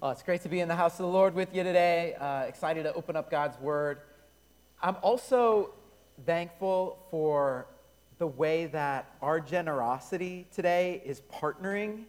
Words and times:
Oh, 0.00 0.10
it's 0.10 0.22
great 0.22 0.42
to 0.42 0.48
be 0.48 0.60
in 0.60 0.68
the 0.68 0.76
house 0.76 0.92
of 0.92 1.06
the 1.06 1.10
Lord 1.10 1.34
with 1.34 1.52
you 1.52 1.64
today. 1.64 2.14
Uh, 2.14 2.42
excited 2.42 2.84
to 2.84 2.94
open 2.94 3.16
up 3.16 3.32
God's 3.32 3.58
Word. 3.58 3.98
I'm 4.80 4.94
also 5.02 5.74
thankful 6.24 7.04
for 7.10 7.66
the 8.18 8.26
way 8.28 8.66
that 8.66 9.10
our 9.20 9.40
generosity 9.40 10.46
today 10.54 11.02
is 11.04 11.20
partnering 11.22 12.04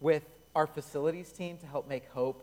with 0.00 0.22
our 0.54 0.66
facilities 0.66 1.30
team 1.30 1.58
to 1.58 1.66
help 1.66 1.86
make 1.86 2.08
Hope 2.08 2.42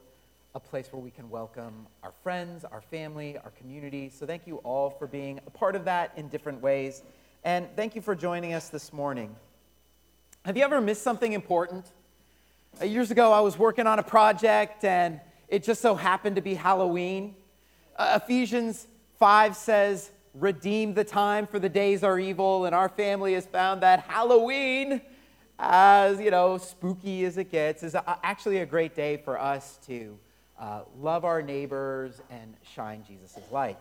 a 0.53 0.59
place 0.59 0.89
where 0.93 1.01
we 1.01 1.09
can 1.09 1.27
welcome 1.31 1.87
our 2.03 2.13
friends, 2.21 2.63
our 2.63 2.81
family, 2.81 3.35
our 3.39 3.51
community. 3.57 4.09
So, 4.09 4.27
thank 4.27 4.45
you 4.45 4.57
all 4.57 4.91
for 4.91 5.07
being 5.07 5.39
a 5.47 5.49
part 5.49 5.75
of 5.75 5.85
that 5.85 6.13
in 6.17 6.27
different 6.27 6.61
ways. 6.61 7.01
And 7.43 7.67
thank 7.75 7.95
you 7.95 8.01
for 8.03 8.13
joining 8.13 8.53
us 8.53 8.69
this 8.69 8.93
morning. 8.93 9.35
Have 10.45 10.55
you 10.55 10.63
ever 10.63 10.79
missed 10.79 11.01
something 11.01 11.33
important? 11.33 11.91
Uh, 12.79 12.85
years 12.85 13.09
ago, 13.09 13.31
I 13.31 13.39
was 13.39 13.57
working 13.57 13.87
on 13.87 13.97
a 13.97 14.03
project 14.03 14.83
and 14.83 15.19
it 15.47 15.63
just 15.63 15.81
so 15.81 15.95
happened 15.95 16.35
to 16.35 16.43
be 16.43 16.53
Halloween. 16.53 17.35
Uh, 17.95 18.19
Ephesians 18.21 18.85
5 19.17 19.55
says, 19.55 20.11
Redeem 20.35 20.93
the 20.93 21.03
time, 21.03 21.47
for 21.47 21.57
the 21.57 21.69
days 21.69 22.03
are 22.03 22.19
evil. 22.19 22.65
And 22.65 22.75
our 22.75 22.89
family 22.89 23.33
has 23.33 23.47
found 23.47 23.81
that 23.81 24.01
Halloween, 24.01 25.01
as 25.57 26.19
you 26.19 26.29
know, 26.29 26.59
spooky 26.59 27.25
as 27.25 27.39
it 27.39 27.51
gets, 27.51 27.81
is 27.81 27.95
actually 28.21 28.59
a 28.59 28.65
great 28.65 28.93
day 28.95 29.17
for 29.17 29.41
us 29.41 29.79
to 29.87 30.15
uh, 30.59 30.81
love 30.99 31.25
our 31.25 31.41
neighbors 31.41 32.21
and 32.29 32.53
shine 32.75 33.03
Jesus' 33.07 33.39
light. 33.51 33.79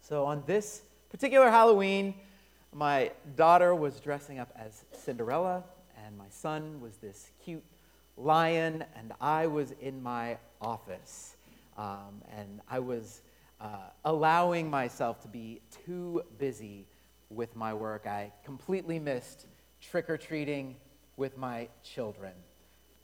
So 0.00 0.24
on 0.24 0.42
this 0.46 0.80
particular 1.10 1.50
Halloween, 1.50 2.14
my 2.72 3.10
daughter 3.36 3.74
was 3.74 4.00
dressing 4.00 4.38
up 4.38 4.50
as 4.56 4.84
Cinderella, 4.92 5.64
and 6.06 6.16
my 6.16 6.28
son 6.30 6.80
was 6.80 6.96
this 6.96 7.30
cute 7.44 7.62
lion, 8.20 8.84
and 8.96 9.12
I 9.20 9.46
was 9.46 9.72
in 9.80 10.02
my 10.02 10.38
office. 10.60 11.36
Um, 11.76 12.22
and 12.36 12.60
I 12.68 12.78
was 12.78 13.22
uh, 13.60 13.90
allowing 14.04 14.68
myself 14.68 15.20
to 15.22 15.28
be 15.28 15.60
too 15.86 16.22
busy 16.38 16.86
with 17.30 17.54
my 17.56 17.72
work. 17.72 18.06
I 18.06 18.32
completely 18.44 18.98
missed 18.98 19.46
trick 19.80 20.10
or 20.10 20.18
treating 20.18 20.76
with 21.16 21.38
my 21.38 21.68
children. 21.82 22.32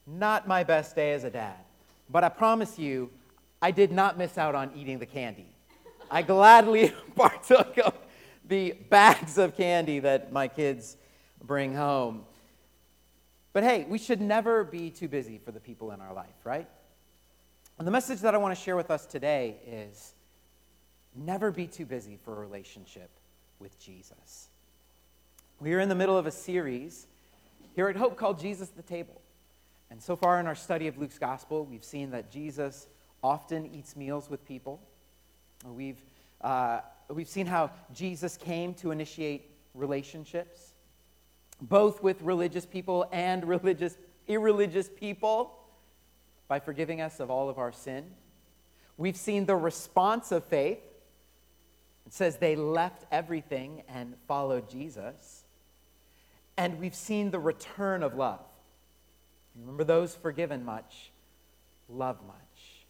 Not 0.07 0.47
my 0.47 0.65
best 0.65 0.95
day 0.95 1.13
as 1.13 1.25
a 1.25 1.31
dad, 1.31 1.57
but 2.11 2.23
I 2.23 2.29
promise 2.29 2.79
you, 2.79 3.11
I 3.63 3.71
did 3.71 3.91
not 3.93 4.19
miss 4.19 4.39
out 4.39 4.55
on 4.55 4.71
eating 4.77 4.99
the 4.99 5.07
candy. 5.07 5.49
I 6.11 6.23
gladly 6.23 6.93
partook 7.17 7.79
of 7.79 7.95
the 8.47 8.73
bags 8.73 9.39
of 9.39 9.57
candy 9.57 9.99
that 10.01 10.33
my 10.33 10.49
kids 10.49 10.97
bring 11.43 11.75
home. 11.75 12.25
But 13.57 13.65
hey, 13.65 13.87
we 13.89 13.97
should 13.97 14.21
never 14.21 14.65
be 14.65 14.91
too 14.91 15.09
busy 15.09 15.39
for 15.39 15.51
the 15.51 15.61
people 15.61 15.93
in 15.93 16.03
our 16.03 16.13
life, 16.13 16.45
right? 16.45 16.69
And 17.79 17.87
the 17.87 17.91
message 17.91 18.21
that 18.21 18.35
I 18.35 18.37
want 18.37 18.55
to 18.55 18.63
share 18.63 18.77
with 18.77 18.91
us 18.91 19.07
today 19.07 19.57
is 19.67 20.13
never 21.15 21.51
be 21.51 21.67
too 21.67 21.87
busy 21.87 22.19
for 22.23 22.35
a 22.35 22.39
relationship 22.39 23.09
with 23.59 23.79
Jesus. 23.79 24.49
We 25.59 25.73
are 25.73 25.81
in 25.81 25.89
the 25.89 25.95
middle 25.95 26.19
of 26.19 26.27
a 26.27 26.31
series 26.31 27.07
here 27.75 27.89
at 27.89 27.97
Hope 27.97 28.19
called 28.19 28.39
Jesus 28.39 28.69
at 28.69 28.77
the 28.77 28.83
Table. 28.83 29.23
And 29.91 30.03
so 30.03 30.17
far 30.17 30.39
in 30.39 30.47
our 30.47 30.55
study 30.55 30.87
of 30.87 30.99
Luke's 30.99 31.19
gospel, 31.19 31.65
we've 31.65 31.83
seen 31.83 32.11
that 32.11 32.31
Jesus 32.31 32.89
often 33.23 33.75
eats 33.75 33.97
meals 33.97 34.29
with 34.29 34.45
people. 34.45 34.83
We've, 35.65 36.03
uh, 36.43 36.81
we've 37.09 37.27
seen 37.27 37.47
how 37.47 37.71
Jesus 37.95 38.37
came 38.37 38.75
to 38.75 38.91
initiate 38.91 39.51
relationships 39.73 40.75
both 41.61 42.03
with 42.03 42.21
religious 42.23 42.67
people 42.67 43.07
and 43.13 43.45
religious, 43.49 43.97
irreligious 44.27 44.89
people 44.89 45.59
by 46.49 46.61
forgiving 46.61 47.01
us 47.01 47.21
of 47.21 47.31
all 47.31 47.49
of 47.49 47.59
our 47.59 47.73
sin. 47.73 48.05
We've 48.97 49.17
seen 49.17 49.47
the 49.47 49.57
response 49.57 50.33
of 50.33 50.45
faith. 50.45 50.79
It 52.07 52.13
says 52.13 52.37
they 52.37 52.57
left 52.57 53.05
everything 53.11 53.83
and 53.89 54.15
followed 54.29 54.71
Jesus. 54.71 55.45
And 56.57 56.79
we've 56.79 56.95
seen 56.95 57.31
the 57.31 57.39
return 57.39 58.03
of 58.03 58.15
love. 58.15 58.41
Remember, 59.59 59.85
those 59.85 60.15
forgiven 60.15 60.65
much 60.65 61.11
love 61.89 62.19
much. 62.27 62.85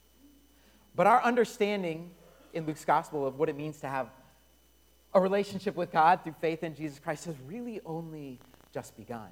But 0.94 1.06
our 1.06 1.22
understanding 1.22 2.10
in 2.52 2.66
Luke's 2.66 2.84
gospel 2.84 3.26
of 3.26 3.38
what 3.38 3.48
it 3.48 3.56
means 3.56 3.80
to 3.80 3.88
have 3.88 4.08
a 5.12 5.20
relationship 5.20 5.76
with 5.76 5.92
God 5.92 6.20
through 6.22 6.34
faith 6.40 6.62
in 6.62 6.74
Jesus 6.74 6.98
Christ 6.98 7.26
is 7.26 7.36
really 7.46 7.80
only 7.84 8.38
just 8.76 8.94
begun. 8.94 9.30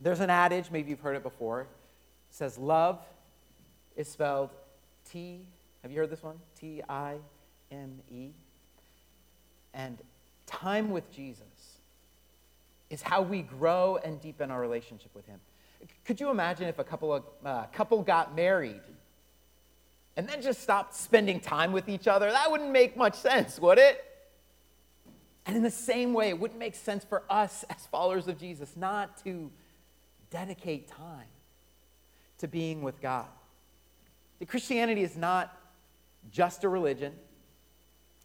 There's 0.00 0.20
an 0.20 0.30
adage, 0.30 0.70
maybe 0.70 0.88
you've 0.88 1.00
heard 1.00 1.16
it 1.16 1.22
before. 1.22 1.60
It 1.60 1.66
says, 2.30 2.56
Love 2.56 2.98
is 3.94 4.08
spelled 4.08 4.48
T. 5.04 5.40
Have 5.82 5.92
you 5.92 5.98
heard 5.98 6.08
this 6.08 6.22
one? 6.22 6.36
T 6.58 6.80
I 6.88 7.16
M 7.70 8.00
E. 8.10 8.30
And 9.74 9.98
time 10.46 10.90
with 10.92 11.12
Jesus 11.12 11.42
is 12.88 13.02
how 13.02 13.20
we 13.20 13.42
grow 13.42 13.98
and 14.02 14.18
deepen 14.18 14.50
our 14.50 14.62
relationship 14.62 15.10
with 15.14 15.26
Him. 15.26 15.38
Could 16.06 16.18
you 16.18 16.30
imagine 16.30 16.68
if 16.68 16.78
a 16.78 16.84
couple, 16.84 17.12
of, 17.12 17.22
uh, 17.44 17.64
couple 17.64 18.00
got 18.00 18.34
married 18.34 18.80
and 20.16 20.26
then 20.26 20.40
just 20.40 20.62
stopped 20.62 20.94
spending 20.94 21.38
time 21.38 21.70
with 21.70 21.86
each 21.86 22.08
other? 22.08 22.30
That 22.30 22.50
wouldn't 22.50 22.70
make 22.70 22.96
much 22.96 23.16
sense, 23.16 23.60
would 23.60 23.76
it? 23.76 24.02
And 25.46 25.56
in 25.56 25.62
the 25.62 25.70
same 25.70 26.12
way, 26.12 26.28
it 26.28 26.38
wouldn't 26.38 26.58
make 26.58 26.74
sense 26.74 27.04
for 27.04 27.22
us 27.30 27.64
as 27.70 27.86
followers 27.86 28.26
of 28.26 28.38
Jesus 28.38 28.76
not 28.76 29.22
to 29.24 29.50
dedicate 30.30 30.88
time 30.88 31.28
to 32.38 32.48
being 32.48 32.82
with 32.82 33.00
God. 33.00 33.26
Christianity 34.46 35.02
is 35.02 35.16
not 35.16 35.56
just 36.30 36.64
a 36.64 36.68
religion. 36.68 37.14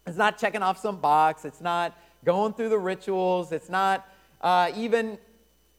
It's 0.06 0.16
not 0.16 0.36
checking 0.36 0.62
off 0.62 0.78
some 0.78 0.96
box. 0.96 1.44
It's 1.44 1.60
not 1.60 1.96
going 2.24 2.54
through 2.54 2.70
the 2.70 2.78
rituals. 2.78 3.52
It's 3.52 3.68
not 3.68 4.06
uh, 4.40 4.72
even 4.76 5.16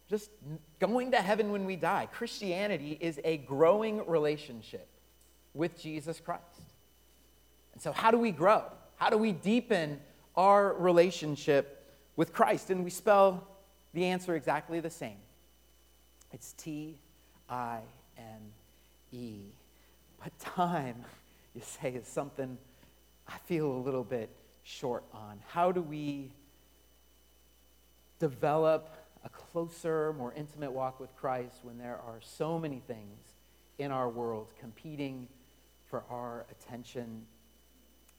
just 0.09 0.31
going 0.79 1.11
to 1.11 1.17
heaven 1.17 1.51
when 1.51 1.65
we 1.65 1.75
die. 1.75 2.07
Christianity 2.11 2.97
is 2.99 3.19
a 3.23 3.37
growing 3.37 4.05
relationship 4.07 4.87
with 5.53 5.79
Jesus 5.79 6.19
Christ. 6.19 6.41
And 7.73 7.81
so, 7.81 7.91
how 7.91 8.11
do 8.11 8.17
we 8.17 8.31
grow? 8.31 8.63
How 8.95 9.09
do 9.09 9.17
we 9.17 9.33
deepen 9.33 9.99
our 10.35 10.73
relationship 10.73 11.91
with 12.15 12.33
Christ. 12.33 12.69
And 12.69 12.83
we 12.83 12.89
spell 12.89 13.47
the 13.93 14.05
answer 14.05 14.35
exactly 14.35 14.79
the 14.79 14.89
same 14.89 15.17
it's 16.31 16.53
T 16.53 16.97
I 17.49 17.79
M 18.17 18.41
E. 19.11 19.41
But 20.21 20.37
time, 20.39 21.03
you 21.55 21.61
say, 21.63 21.91
is 21.91 22.07
something 22.07 22.57
I 23.27 23.37
feel 23.45 23.71
a 23.71 23.77
little 23.79 24.03
bit 24.03 24.29
short 24.63 25.03
on. 25.13 25.39
How 25.47 25.71
do 25.71 25.81
we 25.81 26.31
develop 28.19 28.89
a 29.23 29.29
closer, 29.29 30.13
more 30.13 30.33
intimate 30.33 30.71
walk 30.71 30.99
with 30.99 31.15
Christ 31.15 31.57
when 31.61 31.77
there 31.77 31.99
are 32.05 32.19
so 32.21 32.57
many 32.57 32.81
things 32.87 33.19
in 33.77 33.91
our 33.91 34.09
world 34.09 34.47
competing 34.59 35.27
for 35.85 36.03
our 36.09 36.45
attention? 36.51 37.25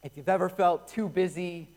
If 0.02 0.16
you've 0.16 0.28
ever 0.28 0.48
felt 0.48 0.88
too 0.88 1.08
busy 1.08 1.68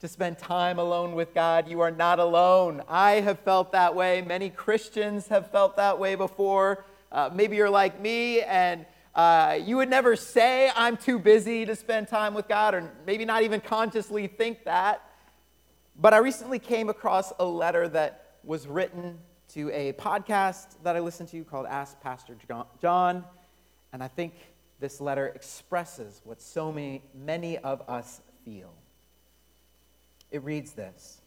to 0.00 0.08
spend 0.08 0.38
time 0.38 0.78
alone 0.78 1.14
with 1.14 1.34
God. 1.34 1.68
You 1.68 1.80
are 1.80 1.90
not 1.90 2.18
alone. 2.20 2.82
I 2.88 3.20
have 3.20 3.40
felt 3.40 3.72
that 3.72 3.94
way. 3.94 4.22
Many 4.22 4.48
Christians 4.50 5.28
have 5.28 5.50
felt 5.50 5.76
that 5.76 5.98
way 5.98 6.14
before. 6.14 6.84
Uh, 7.10 7.30
maybe 7.32 7.56
you're 7.56 7.70
like 7.70 8.00
me 8.00 8.42
and 8.42 8.86
uh, 9.14 9.58
you 9.64 9.76
would 9.76 9.90
never 9.90 10.14
say, 10.14 10.70
I'm 10.76 10.96
too 10.96 11.18
busy 11.18 11.66
to 11.66 11.74
spend 11.74 12.06
time 12.06 12.34
with 12.34 12.46
God, 12.46 12.74
or 12.74 12.92
maybe 13.04 13.24
not 13.24 13.42
even 13.42 13.60
consciously 13.60 14.28
think 14.28 14.64
that. 14.64 15.02
But 15.96 16.14
I 16.14 16.18
recently 16.18 16.60
came 16.60 16.88
across 16.88 17.32
a 17.40 17.44
letter 17.44 17.88
that 17.88 18.36
was 18.44 18.68
written 18.68 19.18
to 19.54 19.70
a 19.72 19.92
podcast 19.94 20.76
that 20.84 20.94
I 20.94 21.00
listened 21.00 21.30
to 21.30 21.42
called 21.42 21.66
Ask 21.66 22.00
Pastor 22.00 22.36
John. 22.80 23.24
And 23.92 24.04
I 24.04 24.08
think 24.08 24.34
this 24.78 25.00
letter 25.00 25.26
expresses 25.26 26.20
what 26.22 26.40
so 26.40 26.70
many, 26.70 27.02
many 27.12 27.58
of 27.58 27.82
us 27.88 28.20
feel. 28.44 28.72
It 30.30 30.42
reads 30.44 30.72
this 30.72 31.20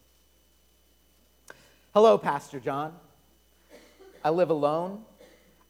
Hello, 1.94 2.18
Pastor 2.18 2.60
John. 2.60 2.94
I 4.24 4.30
live 4.30 4.50
alone. 4.50 5.04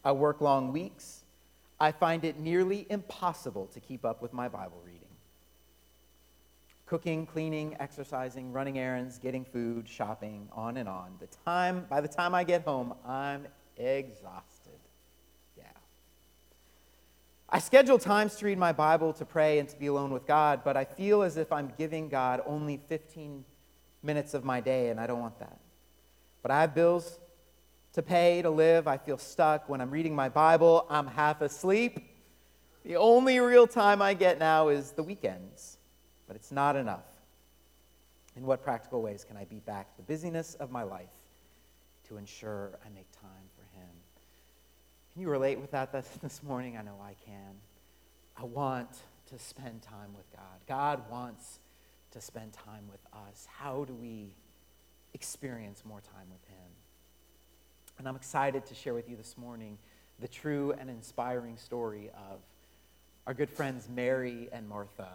I 0.03 0.11
work 0.11 0.41
long 0.41 0.71
weeks. 0.71 1.23
I 1.79 1.91
find 1.91 2.23
it 2.25 2.37
nearly 2.37 2.85
impossible 2.89 3.67
to 3.73 3.79
keep 3.79 4.05
up 4.05 4.21
with 4.21 4.33
my 4.33 4.47
Bible 4.47 4.81
reading. 4.85 4.99
Cooking, 6.85 7.25
cleaning, 7.25 7.75
exercising, 7.79 8.51
running 8.51 8.77
errands, 8.77 9.17
getting 9.17 9.45
food, 9.45 9.87
shopping, 9.87 10.47
on 10.51 10.77
and 10.77 10.89
on. 10.89 11.15
The 11.19 11.27
time, 11.45 11.85
by 11.89 12.01
the 12.01 12.07
time 12.07 12.35
I 12.35 12.43
get 12.43 12.63
home, 12.63 12.93
I'm 13.05 13.47
exhausted. 13.77 14.60
I 17.53 17.59
schedule 17.59 17.99
times 17.99 18.35
to 18.37 18.45
read 18.45 18.57
my 18.57 18.71
Bible, 18.71 19.11
to 19.13 19.25
pray, 19.25 19.59
and 19.59 19.67
to 19.67 19.75
be 19.75 19.87
alone 19.87 20.11
with 20.11 20.25
God, 20.25 20.61
but 20.63 20.77
I 20.77 20.85
feel 20.85 21.21
as 21.21 21.35
if 21.35 21.51
I'm 21.51 21.73
giving 21.77 22.07
God 22.07 22.41
only 22.45 22.79
15 22.87 23.43
minutes 24.01 24.33
of 24.33 24.45
my 24.45 24.61
day, 24.61 24.87
and 24.87 24.99
I 24.99 25.05
don't 25.05 25.19
want 25.19 25.37
that. 25.39 25.59
But 26.41 26.51
I 26.51 26.61
have 26.61 26.73
bills 26.73 27.19
to 27.91 28.01
pay 28.01 28.41
to 28.41 28.49
live. 28.49 28.87
I 28.87 28.97
feel 28.97 29.17
stuck. 29.17 29.67
When 29.67 29.81
I'm 29.81 29.91
reading 29.91 30.15
my 30.15 30.29
Bible, 30.29 30.85
I'm 30.89 31.07
half 31.07 31.41
asleep. 31.41 31.99
The 32.85 32.95
only 32.95 33.39
real 33.39 33.67
time 33.67 34.01
I 34.01 34.13
get 34.13 34.39
now 34.39 34.69
is 34.69 34.91
the 34.91 35.03
weekends, 35.03 35.77
but 36.27 36.37
it's 36.37 36.53
not 36.53 36.77
enough. 36.77 37.05
In 38.37 38.45
what 38.45 38.63
practical 38.63 39.01
ways 39.01 39.25
can 39.25 39.35
I 39.35 39.43
beat 39.43 39.65
back 39.65 39.97
the 39.97 40.03
busyness 40.03 40.55
of 40.55 40.71
my 40.71 40.83
life 40.83 41.09
to 42.07 42.15
ensure 42.15 42.79
I 42.85 42.89
make 42.95 43.11
time? 43.11 43.40
Can 45.13 45.23
you 45.23 45.29
relate 45.29 45.59
with 45.59 45.71
that 45.71 45.91
this 45.91 46.41
morning? 46.41 46.77
I 46.77 46.83
know 46.83 46.95
I 47.03 47.15
can. 47.25 47.55
I 48.37 48.45
want 48.45 48.89
to 49.29 49.37
spend 49.37 49.81
time 49.81 50.13
with 50.15 50.25
God. 50.33 50.59
God 50.69 51.01
wants 51.11 51.59
to 52.11 52.21
spend 52.21 52.53
time 52.53 52.87
with 52.89 53.01
us. 53.13 53.45
How 53.51 53.83
do 53.83 53.93
we 53.93 54.33
experience 55.13 55.83
more 55.85 55.99
time 55.99 56.27
with 56.31 56.47
Him? 56.47 56.69
And 57.99 58.07
I'm 58.07 58.15
excited 58.15 58.65
to 58.67 58.73
share 58.73 58.93
with 58.93 59.09
you 59.09 59.17
this 59.17 59.37
morning 59.37 59.77
the 60.19 60.29
true 60.29 60.73
and 60.79 60.89
inspiring 60.89 61.57
story 61.57 62.09
of 62.15 62.39
our 63.27 63.33
good 63.33 63.49
friends 63.49 63.89
Mary 63.93 64.47
and 64.53 64.67
Martha. 64.69 65.09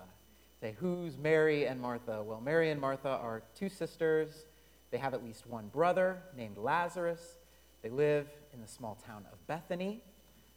Say, 0.61 0.75
who's 0.79 1.17
Mary 1.17 1.67
and 1.67 1.81
Martha? 1.81 2.23
Well, 2.23 2.43
Mary 2.43 2.71
and 2.71 2.81
Martha 2.81 3.09
are 3.09 3.43
two 3.55 3.71
sisters. 3.71 4.45
They 4.91 4.99
have 4.99 5.15
at 5.15 5.25
least 5.25 5.47
one 5.47 5.69
brother 5.69 6.19
named 6.37 6.59
Lazarus. 6.59 7.39
They 7.83 7.89
live 7.89 8.27
in 8.57 8.63
the 8.63 8.69
small 8.69 8.99
town 9.07 9.25
of 9.33 9.47
Bethany. 9.47 10.03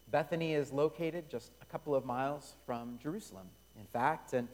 Bethany 0.09 0.53
is 0.53 0.71
located 0.71 1.29
just 1.29 1.51
a 1.61 1.65
couple 1.65 1.93
of 1.93 2.05
miles 2.05 2.55
from 2.65 2.97
Jerusalem, 3.03 3.47
in 3.77 3.85
fact. 3.85 4.33
And 4.33 4.47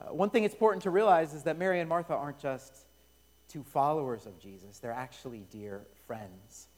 uh, 0.00 0.06
one 0.06 0.30
thing 0.30 0.44
it's 0.44 0.54
important 0.54 0.82
to 0.84 0.90
realize 0.90 1.34
is 1.34 1.42
that 1.44 1.58
Mary 1.58 1.80
and 1.80 1.88
Martha 1.88 2.14
aren't 2.14 2.38
just 2.38 2.86
two 3.48 3.62
followers 3.62 4.26
of 4.26 4.38
Jesus, 4.38 4.78
they're 4.78 4.90
actually 4.90 5.46
dear 5.50 5.82
friends 6.06 6.68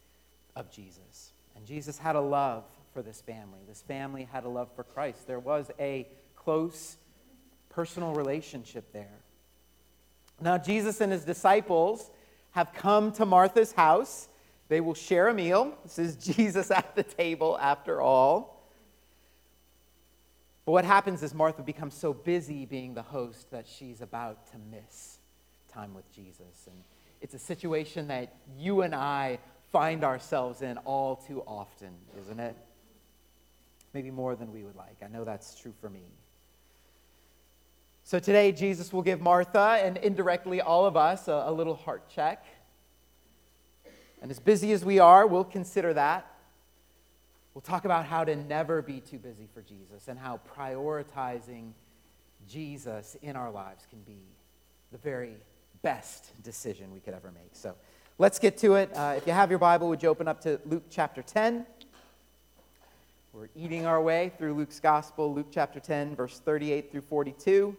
of 0.57 0.71
Jesus. 0.71 1.33
And 1.57 1.67
Jesus 1.67 1.99
had 1.99 2.17
a 2.17 2.21
love 2.21 2.65
for 2.93 3.03
this 3.03 3.21
family. 3.21 3.61
This 3.69 3.83
family 3.83 4.29
had 4.31 4.45
a 4.45 4.49
love 4.49 4.69
for 4.75 4.85
Christ. 4.85 5.27
There 5.27 5.41
was 5.41 5.71
a 5.79 6.09
close 6.37 6.97
personal 7.69 8.15
relationship 8.15 8.93
there. 8.93 9.21
Now, 10.41 10.59
Jesus 10.59 11.01
and 11.01 11.13
his 11.13 11.25
disciples 11.25 12.11
have 12.53 12.73
come 12.73 13.13
to 13.13 13.27
Martha's 13.27 13.73
house. 13.73 14.29
They 14.71 14.81
will 14.81 14.95
share 14.95 15.27
a 15.27 15.35
meal. 15.35 15.77
This 15.83 15.99
is 15.99 16.17
Jesus 16.37 16.71
at 16.71 16.95
the 16.95 17.03
table, 17.03 17.59
after 17.61 18.01
all. 18.01 18.65
But 20.65 20.73
what 20.73 20.85
happens 20.85 21.25
is 21.25 21.35
Martha 21.35 21.63
becomes 21.63 21.93
so 21.93 22.15
busy 22.15 22.67
being 22.67 22.95
the 22.95 23.03
host 23.03 23.51
that 23.51 23.67
she's 23.67 24.01
about 24.01 24.47
to 24.53 24.59
miss 24.71 25.19
time 25.73 25.93
with 25.93 26.09
Jesus. 26.15 26.69
And 26.69 26.85
it's 27.21 27.35
a 27.35 27.39
situation 27.39 28.07
that 28.09 28.37
you 28.57 28.83
and 28.83 28.95
I 28.95 29.41
find 29.73 30.05
ourselves 30.05 30.63
in 30.63 30.79
all 30.79 31.17
too 31.17 31.43
often, 31.49 31.91
isn't 32.21 32.39
it? 32.39 32.57
Maybe 33.93 34.13
more 34.13 34.37
than 34.37 34.53
we 34.53 34.63
would 34.63 34.77
like. 34.77 34.99
I 35.03 35.09
know 35.09 35.25
that's 35.25 35.59
true 35.59 35.75
for 35.81 35.91
me. 35.91 36.05
So 38.05 38.21
today, 38.21 38.53
Jesus 38.53 38.93
will 38.93 39.03
give 39.03 39.21
Martha 39.21 39.81
and 39.83 39.97
indirectly 39.97 40.61
all 40.61 40.87
of 40.87 40.97
us 40.97 41.27
a, 41.27 41.45
a 41.47 41.53
little 41.53 41.75
heart 41.75 42.09
check. 42.09 42.45
And 44.21 44.31
as 44.31 44.39
busy 44.39 44.73
as 44.73 44.85
we 44.85 44.99
are, 44.99 45.27
we'll 45.27 45.45
consider 45.45 45.95
that. 45.95 46.27
We'll 47.55 47.63
talk 47.63 47.85
about 47.85 48.07
how 48.07 48.25
to 48.25 48.37
never 48.37 48.83
be 48.83 49.01
too 49.01 49.19
busy 49.19 49.49
for 49.53 49.63
Jesus 49.63 50.09
and 50.09 50.19
how 50.19 50.41
prioritizing 50.57 51.73
Jesus 52.49 53.17
in 53.23 53.37
our 53.37 53.51
lives 53.51 53.87
can 53.89 54.01
be 54.03 54.21
the 54.93 54.99
very 54.99 55.37
best 55.83 56.33
decision 56.43 56.93
we 56.93 57.01
could 57.01 57.15
ever 57.15 57.31
make. 57.33 57.51
So 57.53 57.75
let's 58.19 58.39
get 58.39 58.59
to 58.59 58.75
it. 58.75 58.91
Uh, 58.95 59.15
if 59.17 59.27
you 59.27 59.33
have 59.33 59.51
your 59.51 59.59
Bible, 59.59 59.89
would 59.89 60.03
you 60.03 60.09
open 60.09 60.29
up 60.29 60.41
to 60.43 60.61
Luke 60.67 60.85
chapter 60.91 61.23
10? 61.23 61.67
We're 63.33 63.49
eating 63.55 63.87
our 63.87 64.03
way 64.03 64.33
through 64.39 64.55
Luke's 64.55 64.81
Gospel, 64.81 65.33
Luke 65.33 65.49
chapter 65.51 65.81
10, 65.81 66.17
verse 66.17 66.41
38 66.41 66.91
through 66.91 67.03
42. 67.03 67.77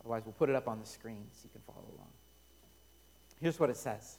Otherwise, 0.00 0.22
we'll 0.24 0.32
put 0.32 0.48
it 0.48 0.56
up 0.56 0.68
on 0.68 0.80
the 0.80 0.86
screen 0.86 1.26
so 1.32 1.40
you 1.44 1.50
can 1.50 1.60
follow 1.66 1.86
along. 1.96 2.08
Here's 3.40 3.60
what 3.60 3.70
it 3.70 3.76
says 3.76 4.18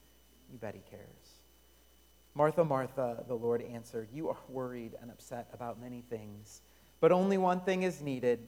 You 0.51 0.57
bet 0.57 0.75
he 0.75 0.81
cares. 0.89 1.41
Martha, 2.33 2.63
Martha, 2.63 3.23
the 3.27 3.35
Lord 3.35 3.61
answered, 3.61 4.09
You 4.13 4.29
are 4.29 4.37
worried 4.49 4.93
and 5.01 5.11
upset 5.11 5.49
about 5.53 5.81
many 5.81 6.03
things, 6.09 6.61
but 6.99 7.11
only 7.11 7.37
one 7.37 7.61
thing 7.61 7.83
is 7.83 8.01
needed. 8.01 8.47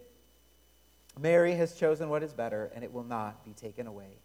Mary 1.20 1.54
has 1.56 1.76
chosen 1.76 2.10
what 2.10 2.24
is 2.24 2.34
better, 2.34 2.72
and 2.74 2.84
it 2.84 2.92
will 2.92 3.04
not 3.04 3.44
be 3.46 3.52
taken 3.52 3.88
away 3.88 4.18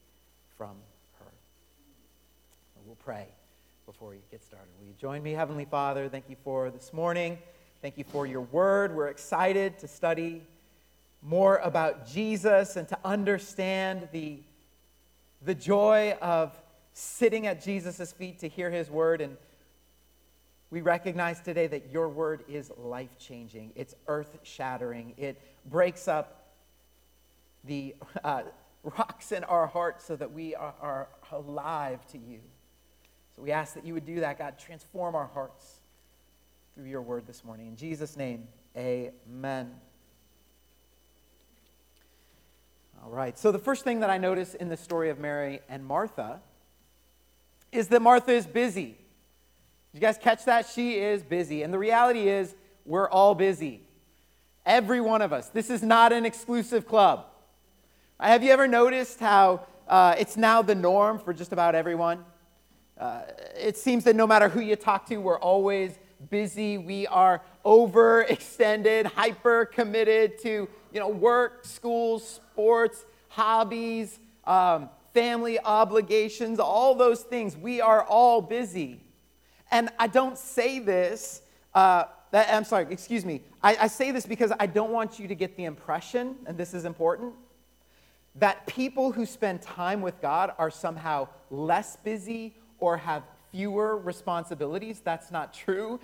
from 0.56 0.76
her. 1.18 1.32
We'll 2.86 2.96
pray 2.96 3.28
before 3.84 4.10
we 4.10 4.18
get 4.30 4.42
started. 4.42 4.68
Will 4.78 4.86
you 4.86 4.94
join 4.98 5.22
me, 5.22 5.32
Heavenly 5.32 5.64
Father? 5.64 6.08
Thank 6.08 6.28
you 6.28 6.36
for 6.44 6.70
this 6.70 6.92
morning. 6.92 7.38
Thank 7.82 7.98
you 7.98 8.04
for 8.04 8.26
your 8.26 8.42
word. 8.42 8.94
We're 8.94 9.08
excited 9.08 9.78
to 9.80 9.88
study 9.88 10.42
more 11.22 11.56
about 11.58 12.06
Jesus 12.06 12.76
and 12.76 12.88
to 12.88 12.98
understand 13.04 14.08
the, 14.12 14.40
the 15.42 15.54
joy 15.54 16.16
of 16.22 16.56
sitting 16.98 17.46
at 17.46 17.62
Jesus' 17.62 18.12
feet 18.12 18.40
to 18.40 18.48
hear 18.48 18.70
his 18.70 18.90
word. 18.90 19.20
And 19.20 19.36
we 20.70 20.80
recognize 20.80 21.40
today 21.40 21.68
that 21.68 21.92
your 21.92 22.08
word 22.08 22.44
is 22.48 22.72
life 22.76 23.16
changing, 23.18 23.72
it's 23.76 23.94
earth 24.08 24.38
shattering, 24.42 25.14
it 25.16 25.40
breaks 25.64 26.08
up 26.08 26.56
the 27.64 27.94
uh, 28.24 28.42
rocks 28.82 29.30
in 29.30 29.44
our 29.44 29.68
hearts 29.68 30.04
so 30.04 30.16
that 30.16 30.32
we 30.32 30.56
are, 30.56 30.74
are 30.80 31.08
alive 31.30 32.04
to 32.08 32.18
you. 32.18 32.40
So 33.36 33.42
we 33.42 33.52
ask 33.52 33.74
that 33.74 33.84
you 33.84 33.94
would 33.94 34.06
do 34.06 34.20
that, 34.20 34.36
God. 34.36 34.58
Transform 34.58 35.14
our 35.14 35.26
hearts 35.26 35.80
through 36.74 36.86
your 36.86 37.02
word 37.02 37.26
this 37.26 37.44
morning. 37.44 37.68
In 37.68 37.76
Jesus' 37.76 38.16
name, 38.16 38.48
amen. 38.76 39.72
All 43.04 43.10
right, 43.10 43.38
so 43.38 43.52
the 43.52 43.58
first 43.60 43.84
thing 43.84 44.00
that 44.00 44.10
I 44.10 44.18
notice 44.18 44.54
in 44.54 44.68
the 44.68 44.76
story 44.76 45.10
of 45.10 45.20
Mary 45.20 45.60
and 45.68 45.86
Martha 45.86 46.40
is 47.72 47.88
that 47.88 48.00
Martha 48.00 48.32
is 48.32 48.46
busy. 48.46 48.96
You 49.92 50.00
guys 50.00 50.18
catch 50.18 50.44
that? 50.44 50.66
She 50.66 50.98
is 50.98 51.22
busy. 51.22 51.62
And 51.62 51.72
the 51.72 51.78
reality 51.78 52.28
is, 52.28 52.54
we're 52.84 53.08
all 53.08 53.34
busy. 53.34 53.82
Every 54.64 55.00
one 55.00 55.22
of 55.22 55.32
us. 55.32 55.48
This 55.48 55.70
is 55.70 55.82
not 55.82 56.12
an 56.12 56.24
exclusive 56.24 56.86
club. 56.86 57.26
Have 58.20 58.42
you 58.42 58.50
ever 58.50 58.66
noticed 58.66 59.20
how 59.20 59.66
uh, 59.86 60.14
it's 60.18 60.36
now 60.36 60.62
the 60.62 60.74
norm 60.74 61.18
for 61.18 61.32
just 61.32 61.52
about 61.52 61.74
everyone? 61.74 62.24
Uh, 62.98 63.22
it 63.56 63.76
seems 63.76 64.04
that 64.04 64.16
no 64.16 64.26
matter 64.26 64.48
who 64.48 64.60
you 64.60 64.74
talk 64.76 65.06
to, 65.06 65.18
we're 65.18 65.38
always 65.38 65.98
busy. 66.30 66.78
We 66.78 67.06
are 67.06 67.42
overextended, 67.64 69.06
hyper 69.14 69.66
committed 69.66 70.38
to 70.42 70.68
you 70.92 71.00
know 71.00 71.08
work, 71.08 71.64
school, 71.64 72.18
sports, 72.18 73.04
hobbies, 73.28 74.18
um, 74.44 74.90
family 75.12 75.58
obligations, 75.58 76.58
all 76.58 76.94
those 76.94 77.22
things. 77.22 77.56
We 77.56 77.80
are 77.80 78.02
all 78.02 78.40
busy. 78.40 79.00
And 79.70 79.90
I 79.98 80.06
don't 80.06 80.38
say 80.38 80.78
this. 80.78 81.42
Uh, 81.74 82.04
that, 82.30 82.52
I'm 82.52 82.64
sorry, 82.64 82.86
excuse 82.90 83.24
me. 83.24 83.42
I, 83.62 83.76
I 83.82 83.86
say 83.86 84.10
this 84.10 84.26
because 84.26 84.52
I 84.58 84.66
don't 84.66 84.90
want 84.90 85.18
you 85.18 85.28
to 85.28 85.34
get 85.34 85.56
the 85.56 85.64
impression, 85.64 86.36
and 86.46 86.58
this 86.58 86.74
is 86.74 86.84
important, 86.84 87.34
that 88.34 88.66
people 88.66 89.12
who 89.12 89.26
spend 89.26 89.62
time 89.62 90.00
with 90.00 90.20
God 90.20 90.52
are 90.58 90.70
somehow 90.70 91.28
less 91.50 91.96
busy 91.96 92.54
or 92.78 92.96
have 92.96 93.22
fewer 93.50 93.96
responsibilities. 93.96 95.00
That's 95.02 95.30
not 95.30 95.54
true. 95.54 95.98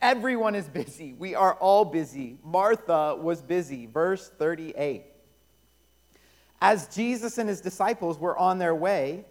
Everyone 0.00 0.54
is 0.54 0.68
busy. 0.68 1.14
We 1.14 1.34
are 1.34 1.54
all 1.54 1.84
busy. 1.84 2.38
Martha 2.44 3.16
was 3.20 3.42
busy. 3.42 3.86
Verse 3.86 4.30
38. 4.38 5.04
As 6.64 6.88
Jesus 6.88 7.36
and 7.36 7.46
his 7.46 7.60
disciples 7.60 8.18
were 8.18 8.38
on 8.38 8.56
their 8.56 8.74
way, 8.74 9.26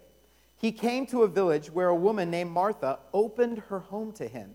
he 0.56 0.70
came 0.70 1.04
to 1.06 1.24
a 1.24 1.28
village 1.28 1.68
where 1.68 1.88
a 1.88 1.94
woman 1.94 2.30
named 2.30 2.52
Martha 2.52 3.00
opened 3.12 3.58
her 3.70 3.80
home 3.80 4.12
to 4.12 4.28
him. 4.28 4.54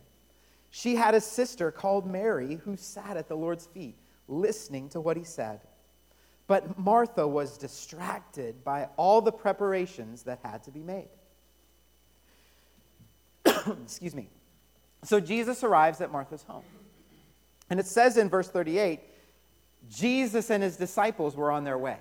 She 0.70 0.96
had 0.96 1.14
a 1.14 1.20
sister 1.20 1.72
called 1.72 2.10
Mary 2.10 2.56
who 2.64 2.78
sat 2.78 3.18
at 3.18 3.28
the 3.28 3.36
Lord's 3.36 3.66
feet, 3.66 3.98
listening 4.30 4.88
to 4.92 5.02
what 5.02 5.18
he 5.18 5.26
said. 5.26 5.60
But 6.48 6.80
Martha 6.80 7.28
was 7.28 7.58
distracted 7.58 8.64
by 8.64 8.88
all 8.96 9.20
the 9.20 9.34
preparations 9.34 10.24
that 10.24 10.40
had 10.42 10.64
to 10.64 10.72
be 10.72 10.80
made. 10.80 11.10
Excuse 13.84 14.16
me. 14.16 14.30
So 15.04 15.20
Jesus 15.20 15.66
arrives 15.66 16.00
at 16.00 16.14
Martha's 16.14 16.44
home. 16.44 16.64
And 17.70 17.78
it 17.78 17.88
says 17.88 18.16
in 18.16 18.30
verse 18.30 18.48
38 18.48 19.02
Jesus 19.90 20.50
and 20.50 20.64
his 20.64 20.78
disciples 20.78 21.36
were 21.36 21.52
on 21.52 21.66
their 21.66 21.78
way. 21.78 21.98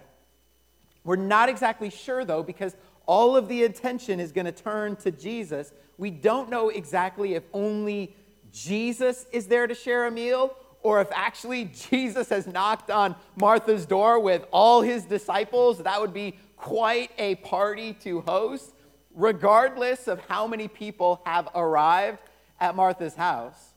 We're 1.09 1.17
not 1.17 1.49
exactly 1.49 1.88
sure, 1.88 2.27
though, 2.27 2.43
because 2.43 2.77
all 3.07 3.35
of 3.35 3.49
the 3.49 3.62
attention 3.62 4.21
is 4.21 4.31
going 4.31 4.45
to 4.45 4.53
turn 4.53 4.95
to 4.97 5.11
Jesus. 5.11 5.73
We 5.97 6.11
don't 6.11 6.50
know 6.50 6.69
exactly 6.69 7.33
if 7.33 7.45
only 7.55 8.15
Jesus 8.53 9.25
is 9.33 9.47
there 9.47 9.67
to 9.67 9.75
share 9.75 10.07
a 10.07 10.11
meal 10.11 10.55
or 10.83 11.00
if 11.00 11.09
actually 11.12 11.65
Jesus 11.91 12.29
has 12.29 12.47
knocked 12.47 12.91
on 12.91 13.17
Martha's 13.37 13.87
door 13.87 14.21
with 14.21 14.45
all 14.50 14.83
his 14.83 15.05
disciples. 15.05 15.79
That 15.79 15.99
would 15.99 16.12
be 16.12 16.37
quite 16.57 17.11
a 17.17 17.37
party 17.37 17.95
to 18.03 18.21
host, 18.21 18.75
regardless 19.15 20.09
of 20.09 20.21
how 20.29 20.47
many 20.47 20.69
people 20.69 21.23
have 21.25 21.49
arrived 21.55 22.19
at 22.61 22.77
Martha's 22.77 23.15
house. 23.15 23.73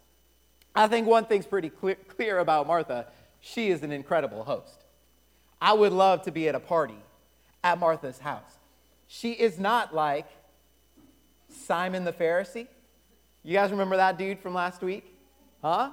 I 0.76 0.90
think 0.90 1.08
one 1.08 1.24
thing's 1.24 1.46
pretty 1.46 1.70
clear, 1.70 1.96
clear 1.96 2.40
about 2.40 2.68
Martha 2.68 3.08
she 3.40 3.70
is 3.70 3.84
an 3.84 3.94
incredible 3.94 4.44
host. 4.44 4.84
I 5.62 5.72
would 5.72 5.94
love 5.94 6.24
to 6.24 6.32
be 6.32 6.50
at 6.50 6.56
a 6.56 6.60
party 6.60 6.98
at 7.64 7.80
Martha's 7.80 8.20
house. 8.20 8.58
She 9.08 9.32
is 9.32 9.60
not 9.60 9.94
like 9.94 10.28
Simon 11.50 12.06
the 12.06 12.14
Pharisee. 12.14 12.68
You 13.44 13.54
guys 13.54 13.72
remember 13.72 13.98
that 13.98 14.18
dude 14.18 14.40
from 14.40 14.54
last 14.54 14.82
week? 14.82 15.06
Huh? 15.62 15.92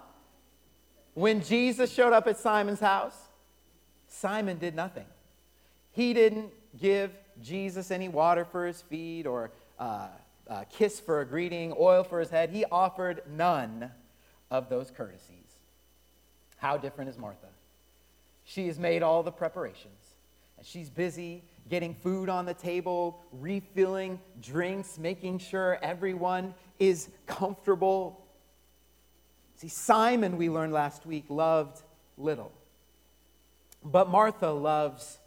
When 1.15 1.43
Jesus 1.43 1.93
showed 1.93 2.13
up 2.13 2.27
at 2.27 2.39
Simon's 2.39 2.81
house, 2.81 3.17
Simon 4.07 4.59
did 4.59 4.75
nothing. 4.75 5.07
He 5.91 6.15
didn't 6.15 6.53
give 6.81 7.11
Jesus 7.43 7.91
any 7.91 8.09
water 8.09 8.45
for 8.45 8.67
his 8.67 8.83
feet 8.83 9.27
or 9.27 9.51
uh, 9.79 10.09
a 10.47 10.65
kiss 10.65 11.01
for 11.01 11.21
a 11.21 11.27
greeting, 11.27 11.75
oil 11.79 12.05
for 12.05 12.21
his 12.21 12.31
head. 12.31 12.51
He 12.51 12.65
offered 12.67 13.23
none 13.29 13.91
of 14.51 14.69
those 14.69 14.91
courtesies. 14.91 15.59
How 16.59 16.77
different 16.77 17.11
is 17.11 17.19
Martha? 17.19 17.49
She 18.45 18.67
has 18.67 18.79
made 18.79 19.03
all 19.03 19.23
the 19.23 19.33
preparations, 19.33 20.15
she's 20.63 20.91
busy 20.91 21.45
getting 21.69 21.95
food 21.95 22.29
on 22.29 22.47
the 22.47 22.55
table, 22.55 23.23
refilling 23.33 24.21
drinks, 24.41 24.99
making 24.99 25.39
sure 25.39 25.79
everyone 25.83 26.55
is 26.79 27.09
comfortable. 27.27 28.25
See, 29.57 29.69
Simon, 29.69 30.37
we 30.37 30.49
learned 30.49 30.73
last 30.73 31.05
week, 31.05 31.25
loved 31.29 31.83
little. 32.17 32.53
But 33.85 34.09
Martha 34.09 34.51
loves 34.51 35.19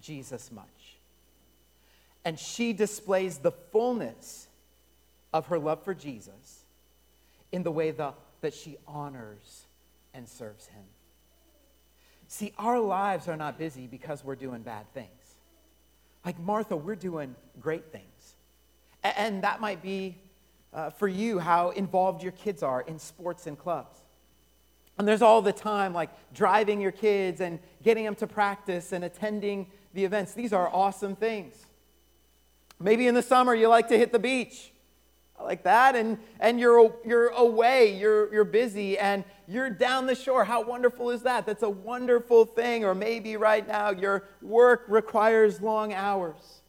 Jesus 0.00 0.50
much. 0.50 0.66
And 2.24 2.38
she 2.38 2.72
displays 2.72 3.38
the 3.38 3.52
fullness 3.52 4.46
of 5.32 5.46
her 5.46 5.58
love 5.58 5.84
for 5.84 5.94
Jesus 5.94 6.64
in 7.50 7.62
the 7.62 7.72
way 7.72 7.90
the, 7.90 8.14
that 8.40 8.54
she 8.54 8.76
honors 8.86 9.66
and 10.14 10.28
serves 10.28 10.66
him. 10.66 10.84
See, 12.32 12.54
our 12.56 12.80
lives 12.80 13.28
are 13.28 13.36
not 13.36 13.58
busy 13.58 13.86
because 13.86 14.24
we're 14.24 14.36
doing 14.36 14.62
bad 14.62 14.90
things. 14.94 15.36
Like 16.24 16.40
Martha, 16.40 16.74
we're 16.74 16.96
doing 16.96 17.34
great 17.60 17.92
things. 17.92 18.36
And 19.04 19.44
that 19.44 19.60
might 19.60 19.82
be 19.82 20.16
uh, 20.72 20.88
for 20.88 21.08
you 21.08 21.40
how 21.40 21.72
involved 21.72 22.22
your 22.22 22.32
kids 22.32 22.62
are 22.62 22.80
in 22.80 22.98
sports 22.98 23.46
and 23.46 23.58
clubs. 23.58 23.98
And 24.96 25.06
there's 25.06 25.20
all 25.20 25.42
the 25.42 25.52
time 25.52 25.92
like 25.92 26.08
driving 26.32 26.80
your 26.80 26.90
kids 26.90 27.42
and 27.42 27.58
getting 27.82 28.06
them 28.06 28.14
to 28.14 28.26
practice 28.26 28.92
and 28.92 29.04
attending 29.04 29.66
the 29.92 30.02
events. 30.02 30.32
These 30.32 30.54
are 30.54 30.70
awesome 30.72 31.14
things. 31.14 31.66
Maybe 32.80 33.08
in 33.08 33.14
the 33.14 33.22
summer 33.22 33.54
you 33.54 33.68
like 33.68 33.88
to 33.88 33.98
hit 33.98 34.10
the 34.10 34.18
beach 34.18 34.71
like 35.44 35.64
that 35.64 35.96
and 35.96 36.18
and 36.40 36.58
you're 36.58 36.94
you're 37.04 37.28
away 37.28 37.96
you're 37.98 38.32
you're 38.32 38.44
busy 38.44 38.98
and 38.98 39.24
you're 39.48 39.70
down 39.70 40.06
the 40.06 40.14
shore. 40.14 40.44
How 40.44 40.62
wonderful 40.62 41.10
is 41.10 41.22
that? 41.22 41.44
That's 41.44 41.62
a 41.62 41.70
wonderful 41.70 42.44
thing 42.46 42.84
or 42.84 42.94
maybe 42.94 43.36
right 43.36 43.66
now 43.66 43.90
your 43.90 44.24
work 44.40 44.84
requires 44.88 45.60
long 45.60 45.92
hours 45.92 46.62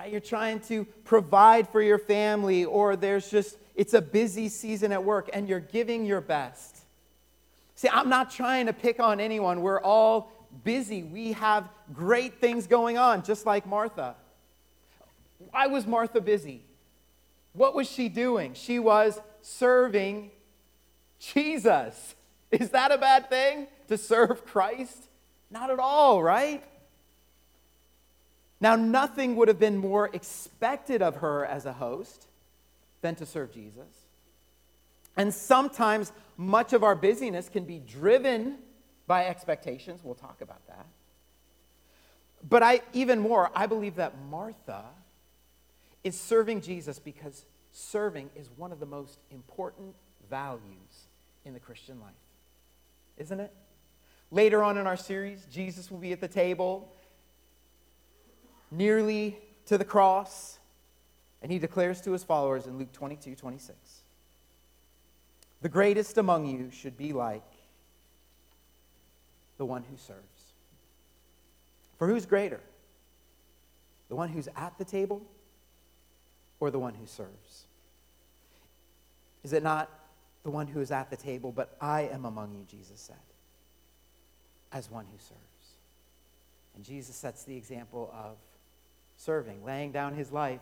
right? 0.00 0.10
You're 0.10 0.20
trying 0.20 0.60
to 0.60 0.86
provide 1.04 1.68
for 1.68 1.82
your 1.82 1.98
family 1.98 2.64
or 2.64 2.96
there's 2.96 3.30
just 3.30 3.58
it's 3.74 3.92
a 3.92 4.00
busy 4.00 4.48
season 4.48 4.92
at 4.92 5.04
work 5.04 5.28
and 5.32 5.48
you're 5.48 5.60
giving 5.60 6.06
your 6.06 6.20
best. 6.20 6.78
See 7.74 7.88
i'm 7.88 8.08
not 8.08 8.30
trying 8.30 8.66
to 8.66 8.72
pick 8.72 9.00
on 9.00 9.20
anyone. 9.20 9.60
We're 9.60 9.80
all 9.80 10.32
busy. 10.64 11.02
We 11.02 11.32
have 11.32 11.68
great 11.92 12.40
things 12.40 12.66
going 12.66 12.98
on 12.98 13.22
just 13.24 13.46
like 13.46 13.66
martha. 13.66 14.16
Why 15.50 15.66
was 15.66 15.86
martha 15.86 16.20
busy 16.20 16.64
what 17.52 17.74
was 17.74 17.90
she 17.90 18.08
doing? 18.08 18.54
She 18.54 18.78
was 18.78 19.20
serving 19.42 20.30
Jesus. 21.18 22.14
Is 22.50 22.70
that 22.70 22.92
a 22.92 22.98
bad 22.98 23.28
thing 23.28 23.66
to 23.88 23.96
serve 23.96 24.44
Christ? 24.46 25.08
Not 25.50 25.70
at 25.70 25.78
all, 25.78 26.22
right? 26.22 26.64
Now, 28.60 28.76
nothing 28.76 29.36
would 29.36 29.48
have 29.48 29.58
been 29.58 29.78
more 29.78 30.10
expected 30.12 31.00
of 31.00 31.16
her 31.16 31.46
as 31.46 31.64
a 31.64 31.72
host 31.72 32.26
than 33.00 33.14
to 33.16 33.26
serve 33.26 33.52
Jesus. 33.52 34.06
And 35.16 35.32
sometimes 35.32 36.12
much 36.36 36.72
of 36.72 36.84
our 36.84 36.94
busyness 36.94 37.48
can 37.48 37.64
be 37.64 37.78
driven 37.78 38.58
by 39.06 39.26
expectations. 39.26 40.00
We'll 40.04 40.14
talk 40.14 40.40
about 40.40 40.66
that. 40.68 40.86
But 42.48 42.62
I 42.62 42.80
even 42.92 43.18
more, 43.20 43.50
I 43.54 43.66
believe 43.66 43.96
that 43.96 44.14
Martha 44.30 44.84
is 46.02 46.18
serving 46.18 46.60
Jesus 46.60 46.98
because 46.98 47.44
serving 47.72 48.30
is 48.34 48.50
one 48.56 48.72
of 48.72 48.80
the 48.80 48.86
most 48.86 49.18
important 49.30 49.94
values 50.28 51.08
in 51.44 51.52
the 51.52 51.60
Christian 51.60 52.00
life. 52.00 52.12
Isn't 53.16 53.40
it? 53.40 53.52
Later 54.30 54.62
on 54.62 54.78
in 54.78 54.86
our 54.86 54.96
series, 54.96 55.46
Jesus 55.50 55.90
will 55.90 55.98
be 55.98 56.12
at 56.12 56.20
the 56.20 56.28
table, 56.28 56.92
nearly 58.70 59.38
to 59.66 59.76
the 59.76 59.84
cross, 59.84 60.58
and 61.42 61.50
he 61.50 61.58
declares 61.58 62.00
to 62.02 62.12
his 62.12 62.22
followers 62.22 62.66
in 62.66 62.78
Luke 62.78 62.92
22 62.92 63.34
26 63.34 63.76
The 65.62 65.68
greatest 65.68 66.16
among 66.18 66.46
you 66.46 66.70
should 66.70 66.96
be 66.96 67.12
like 67.12 67.42
the 69.58 69.66
one 69.66 69.82
who 69.82 69.96
serves. 69.96 70.54
For 71.98 72.08
who's 72.08 72.24
greater? 72.24 72.60
The 74.08 74.16
one 74.16 74.30
who's 74.30 74.48
at 74.56 74.78
the 74.78 74.84
table 74.84 75.22
or 76.60 76.70
the 76.70 76.78
one 76.78 76.94
who 76.94 77.06
serves? 77.06 77.64
Is 79.42 79.52
it 79.52 79.62
not 79.62 79.90
the 80.42 80.50
one 80.50 80.66
who 80.66 80.80
is 80.80 80.90
at 80.90 81.10
the 81.10 81.16
table, 81.16 81.50
but 81.50 81.76
I 81.80 82.02
am 82.02 82.24
among 82.24 82.52
you, 82.52 82.64
Jesus 82.68 83.00
said, 83.00 83.16
as 84.70 84.90
one 84.90 85.06
who 85.06 85.18
serves? 85.18 85.40
And 86.76 86.84
Jesus 86.84 87.16
sets 87.16 87.44
the 87.44 87.56
example 87.56 88.14
of 88.14 88.36
serving, 89.16 89.64
laying 89.64 89.92
down 89.92 90.14
his 90.14 90.30
life 90.30 90.60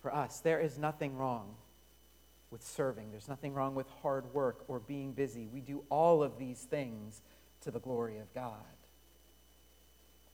for 0.00 0.14
us. 0.14 0.40
There 0.40 0.60
is 0.60 0.78
nothing 0.78 1.16
wrong 1.16 1.54
with 2.50 2.62
serving, 2.62 3.10
there's 3.10 3.28
nothing 3.28 3.54
wrong 3.54 3.74
with 3.74 3.86
hard 4.02 4.34
work 4.34 4.64
or 4.68 4.78
being 4.78 5.12
busy. 5.12 5.48
We 5.50 5.60
do 5.60 5.84
all 5.88 6.22
of 6.22 6.38
these 6.38 6.60
things 6.60 7.22
to 7.62 7.70
the 7.70 7.80
glory 7.80 8.18
of 8.18 8.32
God. 8.34 8.52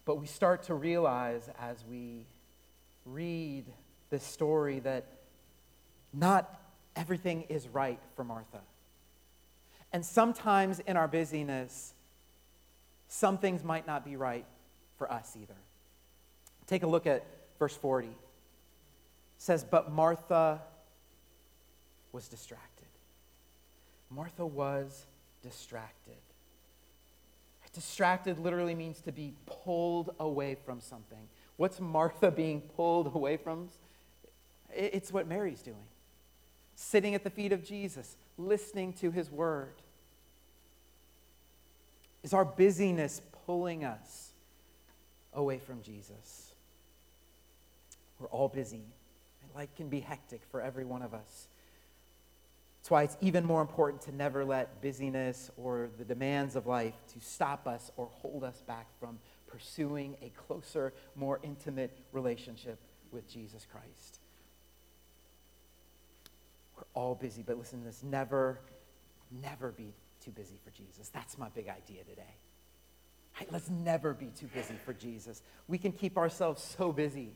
But 0.04 0.16
we 0.16 0.26
start 0.26 0.64
to 0.64 0.74
realize 0.74 1.48
as 1.60 1.84
we 1.88 2.24
read 3.04 3.66
this 4.10 4.22
story 4.22 4.80
that 4.80 5.06
not 6.12 6.60
everything 6.96 7.42
is 7.48 7.68
right 7.68 8.00
for 8.16 8.24
Martha. 8.24 8.60
And 9.92 10.04
sometimes 10.04 10.80
in 10.80 10.96
our 10.96 11.08
busyness, 11.08 11.94
some 13.08 13.38
things 13.38 13.64
might 13.64 13.86
not 13.86 14.04
be 14.04 14.16
right 14.16 14.44
for 14.96 15.10
us 15.10 15.36
either. 15.40 15.56
Take 16.66 16.82
a 16.82 16.86
look 16.86 17.06
at 17.06 17.24
verse 17.58 17.76
40. 17.76 18.08
It 18.08 18.14
says, 19.38 19.64
But 19.64 19.90
Martha 19.90 20.60
was 22.12 22.28
distracted. 22.28 22.88
Martha 24.10 24.44
was 24.44 25.06
distracted. 25.42 26.16
Distracted 27.78 28.40
literally 28.40 28.74
means 28.74 29.00
to 29.02 29.12
be 29.12 29.34
pulled 29.46 30.12
away 30.18 30.56
from 30.66 30.80
something. 30.80 31.28
What's 31.56 31.78
Martha 31.78 32.28
being 32.28 32.60
pulled 32.60 33.14
away 33.14 33.36
from? 33.36 33.68
It's 34.74 35.12
what 35.12 35.26
Mary's 35.26 35.62
doing 35.62 35.86
sitting 36.80 37.16
at 37.16 37.24
the 37.24 37.30
feet 37.30 37.50
of 37.52 37.64
Jesus, 37.64 38.16
listening 38.36 38.92
to 38.92 39.10
his 39.10 39.32
word. 39.32 39.82
Is 42.22 42.32
our 42.32 42.44
busyness 42.44 43.20
pulling 43.46 43.84
us 43.84 44.30
away 45.32 45.58
from 45.58 45.82
Jesus? 45.82 46.52
We're 48.20 48.28
all 48.28 48.48
busy. 48.48 48.84
Life 49.56 49.74
can 49.74 49.88
be 49.88 49.98
hectic 49.98 50.42
for 50.52 50.60
every 50.60 50.84
one 50.84 51.02
of 51.02 51.14
us. 51.14 51.48
That's 52.78 52.90
why 52.92 53.02
it's 53.02 53.16
even 53.20 53.44
more 53.44 53.60
important 53.60 54.02
to 54.02 54.14
never 54.14 54.44
let 54.44 54.80
busyness 54.80 55.50
or 55.56 55.90
the 55.98 56.04
demands 56.04 56.54
of 56.54 56.68
life 56.68 56.94
to 57.12 57.20
stop 57.20 57.66
us 57.66 57.90
or 57.96 58.06
hold 58.06 58.44
us 58.44 58.62
back 58.62 58.86
from 59.00 59.18
pursuing 59.48 60.16
a 60.22 60.30
closer, 60.30 60.92
more 61.16 61.40
intimate 61.42 61.98
relationship 62.12 62.78
with 63.10 63.28
Jesus 63.28 63.66
Christ. 63.70 64.17
All 66.94 67.14
busy, 67.14 67.42
but 67.42 67.58
listen 67.58 67.80
to 67.80 67.84
this 67.86 68.02
never, 68.02 68.60
never 69.30 69.72
be 69.72 69.92
too 70.24 70.30
busy 70.30 70.58
for 70.64 70.70
Jesus. 70.70 71.08
That's 71.08 71.38
my 71.38 71.48
big 71.50 71.68
idea 71.68 72.04
today. 72.04 72.34
Right? 73.38 73.50
Let's 73.52 73.70
never 73.70 74.14
be 74.14 74.26
too 74.26 74.48
busy 74.52 74.74
for 74.84 74.92
Jesus. 74.92 75.42
We 75.68 75.78
can 75.78 75.92
keep 75.92 76.16
ourselves 76.16 76.62
so 76.78 76.92
busy, 76.92 77.30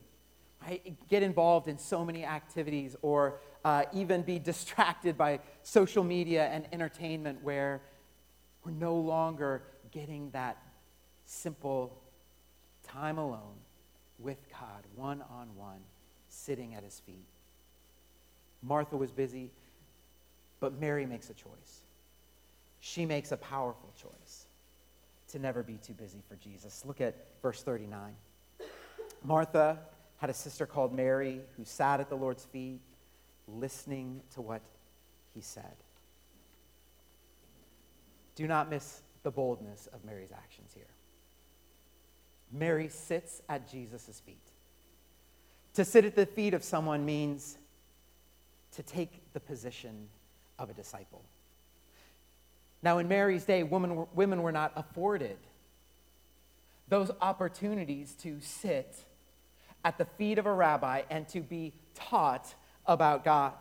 right? 0.61 0.95
Get 1.09 1.23
involved 1.23 1.67
in 1.67 1.77
so 1.77 2.03
many 2.03 2.25
activities 2.25 2.95
or 3.01 3.39
uh, 3.63 3.85
even 3.93 4.21
be 4.21 4.39
distracted 4.39 5.17
by 5.17 5.39
social 5.61 6.03
media 6.03 6.47
and 6.47 6.67
entertainment 6.73 7.41
where 7.41 7.81
we're 8.65 8.71
no 8.71 8.95
longer 8.95 9.63
getting 9.91 10.29
that 10.31 10.57
simple 11.25 12.01
time 12.83 13.17
alone 13.17 13.55
with 14.19 14.37
God, 14.51 14.83
one 14.95 15.21
on 15.29 15.55
one, 15.55 15.79
sitting 16.29 16.75
at 16.75 16.83
his 16.83 16.99
feet. 16.99 17.27
Martha 18.63 18.95
was 18.95 19.11
busy, 19.11 19.51
but 20.59 20.79
Mary 20.79 21.05
makes 21.05 21.29
a 21.29 21.33
choice. 21.33 21.83
She 22.79 23.05
makes 23.05 23.31
a 23.31 23.37
powerful 23.37 23.91
choice 24.01 24.45
to 25.29 25.39
never 25.39 25.63
be 25.63 25.77
too 25.77 25.93
busy 25.93 26.21
for 26.27 26.35
Jesus. 26.35 26.83
Look 26.85 27.01
at 27.01 27.15
verse 27.41 27.61
39. 27.61 28.15
Martha 29.23 29.79
had 30.17 30.29
a 30.29 30.33
sister 30.33 30.65
called 30.65 30.93
Mary 30.93 31.41
who 31.57 31.65
sat 31.65 31.99
at 31.99 32.09
the 32.09 32.15
Lord's 32.15 32.45
feet 32.45 32.81
listening 33.47 34.21
to 34.33 34.41
what 34.41 34.61
he 35.33 35.41
said. 35.41 35.75
Do 38.35 38.47
not 38.47 38.69
miss 38.69 39.01
the 39.23 39.31
boldness 39.31 39.87
of 39.93 40.03
Mary's 40.05 40.31
actions 40.31 40.71
here. 40.73 40.87
Mary 42.51 42.87
sits 42.87 43.41
at 43.49 43.69
Jesus' 43.69 44.21
feet. 44.25 44.37
To 45.73 45.83
sit 45.83 46.05
at 46.05 46.15
the 46.15 46.25
feet 46.25 46.53
of 46.53 46.63
someone 46.63 47.05
means 47.05 47.57
to 48.75 48.83
take 48.83 49.33
the 49.33 49.39
position 49.39 50.07
of 50.59 50.69
a 50.69 50.73
disciple. 50.73 51.23
Now, 52.81 52.97
in 52.97 53.07
Mary's 53.07 53.45
day, 53.45 53.63
women, 53.63 54.05
women 54.13 54.41
were 54.41 54.51
not 54.51 54.73
afforded 54.75 55.37
those 56.89 57.11
opportunities 57.21 58.13
to 58.21 58.39
sit 58.41 58.95
at 59.85 59.97
the 59.97 60.05
feet 60.05 60.37
of 60.37 60.45
a 60.45 60.53
rabbi 60.53 61.03
and 61.09 61.27
to 61.29 61.41
be 61.41 61.73
taught 61.95 62.53
about 62.85 63.23
God. 63.23 63.53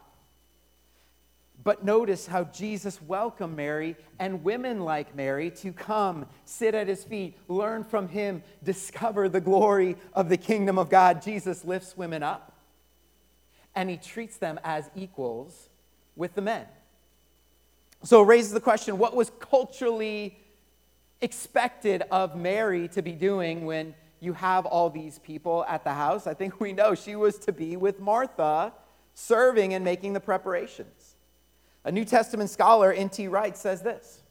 But 1.64 1.84
notice 1.84 2.26
how 2.26 2.44
Jesus 2.44 3.00
welcomed 3.00 3.56
Mary 3.56 3.96
and 4.18 4.42
women 4.42 4.80
like 4.80 5.14
Mary 5.14 5.50
to 5.50 5.72
come, 5.72 6.26
sit 6.44 6.74
at 6.74 6.88
his 6.88 7.04
feet, 7.04 7.38
learn 7.46 7.84
from 7.84 8.08
him, 8.08 8.42
discover 8.64 9.28
the 9.28 9.40
glory 9.40 9.96
of 10.12 10.28
the 10.28 10.36
kingdom 10.36 10.78
of 10.78 10.90
God. 10.90 11.22
Jesus 11.22 11.64
lifts 11.64 11.96
women 11.96 12.24
up 12.24 12.51
and 13.74 13.88
he 13.88 13.96
treats 13.96 14.36
them 14.36 14.60
as 14.64 14.90
equals 14.94 15.68
with 16.16 16.34
the 16.34 16.42
men. 16.42 16.66
So 18.04 18.22
it 18.22 18.26
raises 18.26 18.52
the 18.52 18.60
question 18.60 18.98
what 18.98 19.14
was 19.14 19.30
culturally 19.38 20.38
expected 21.20 22.02
of 22.10 22.36
Mary 22.36 22.88
to 22.88 23.02
be 23.02 23.12
doing 23.12 23.64
when 23.64 23.94
you 24.20 24.32
have 24.32 24.66
all 24.66 24.90
these 24.90 25.18
people 25.20 25.64
at 25.68 25.84
the 25.84 25.92
house? 25.92 26.26
I 26.26 26.34
think 26.34 26.60
we 26.60 26.72
know 26.72 26.94
she 26.94 27.16
was 27.16 27.38
to 27.40 27.52
be 27.52 27.76
with 27.76 28.00
Martha, 28.00 28.72
serving 29.14 29.74
and 29.74 29.84
making 29.84 30.12
the 30.12 30.20
preparations. 30.20 31.16
A 31.84 31.92
New 31.92 32.04
Testament 32.04 32.50
scholar, 32.50 32.92
N.T. 32.92 33.28
Wright, 33.28 33.56
says 33.56 33.82
this 33.82 34.22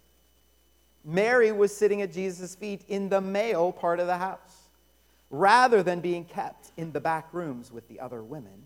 Mary 1.04 1.52
was 1.52 1.76
sitting 1.76 2.02
at 2.02 2.12
Jesus' 2.12 2.56
feet 2.56 2.84
in 2.88 3.10
the 3.10 3.22
male 3.22 3.72
part 3.72 4.00
of 4.00 4.08
the 4.08 4.18
house, 4.18 4.70
rather 5.30 5.82
than 5.82 6.00
being 6.00 6.26
kept 6.26 6.72
in 6.78 6.92
the 6.92 7.00
back 7.00 7.28
rooms 7.34 7.72
with 7.72 7.88
the 7.88 8.00
other 8.00 8.22
women. 8.22 8.64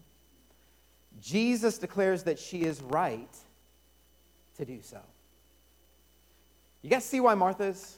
Jesus 1.22 1.78
declares 1.78 2.24
that 2.24 2.40
she 2.40 2.64
is 2.64 2.82
right 2.82 3.36
to 4.58 4.66
do 4.66 4.80
so. 4.82 5.00
You 6.82 6.90
guys 6.90 7.06
see 7.06 7.20
why 7.20 7.34
Martha's 7.36 7.98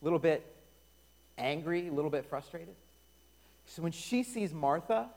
a 0.00 0.04
little 0.04 0.18
bit 0.18 0.46
angry, 1.36 1.88
a 1.88 1.92
little 1.92 2.10
bit 2.10 2.24
frustrated? 2.24 2.74
So 3.66 3.82
when 3.82 3.92
she 3.92 4.22
sees 4.22 4.52
Martha 4.52 5.08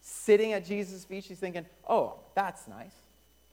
sitting 0.00 0.52
at 0.52 0.64
Jesus' 0.64 1.04
feet, 1.04 1.24
she's 1.24 1.38
thinking, 1.38 1.66
oh, 1.88 2.20
that's 2.34 2.66
nice. 2.68 2.94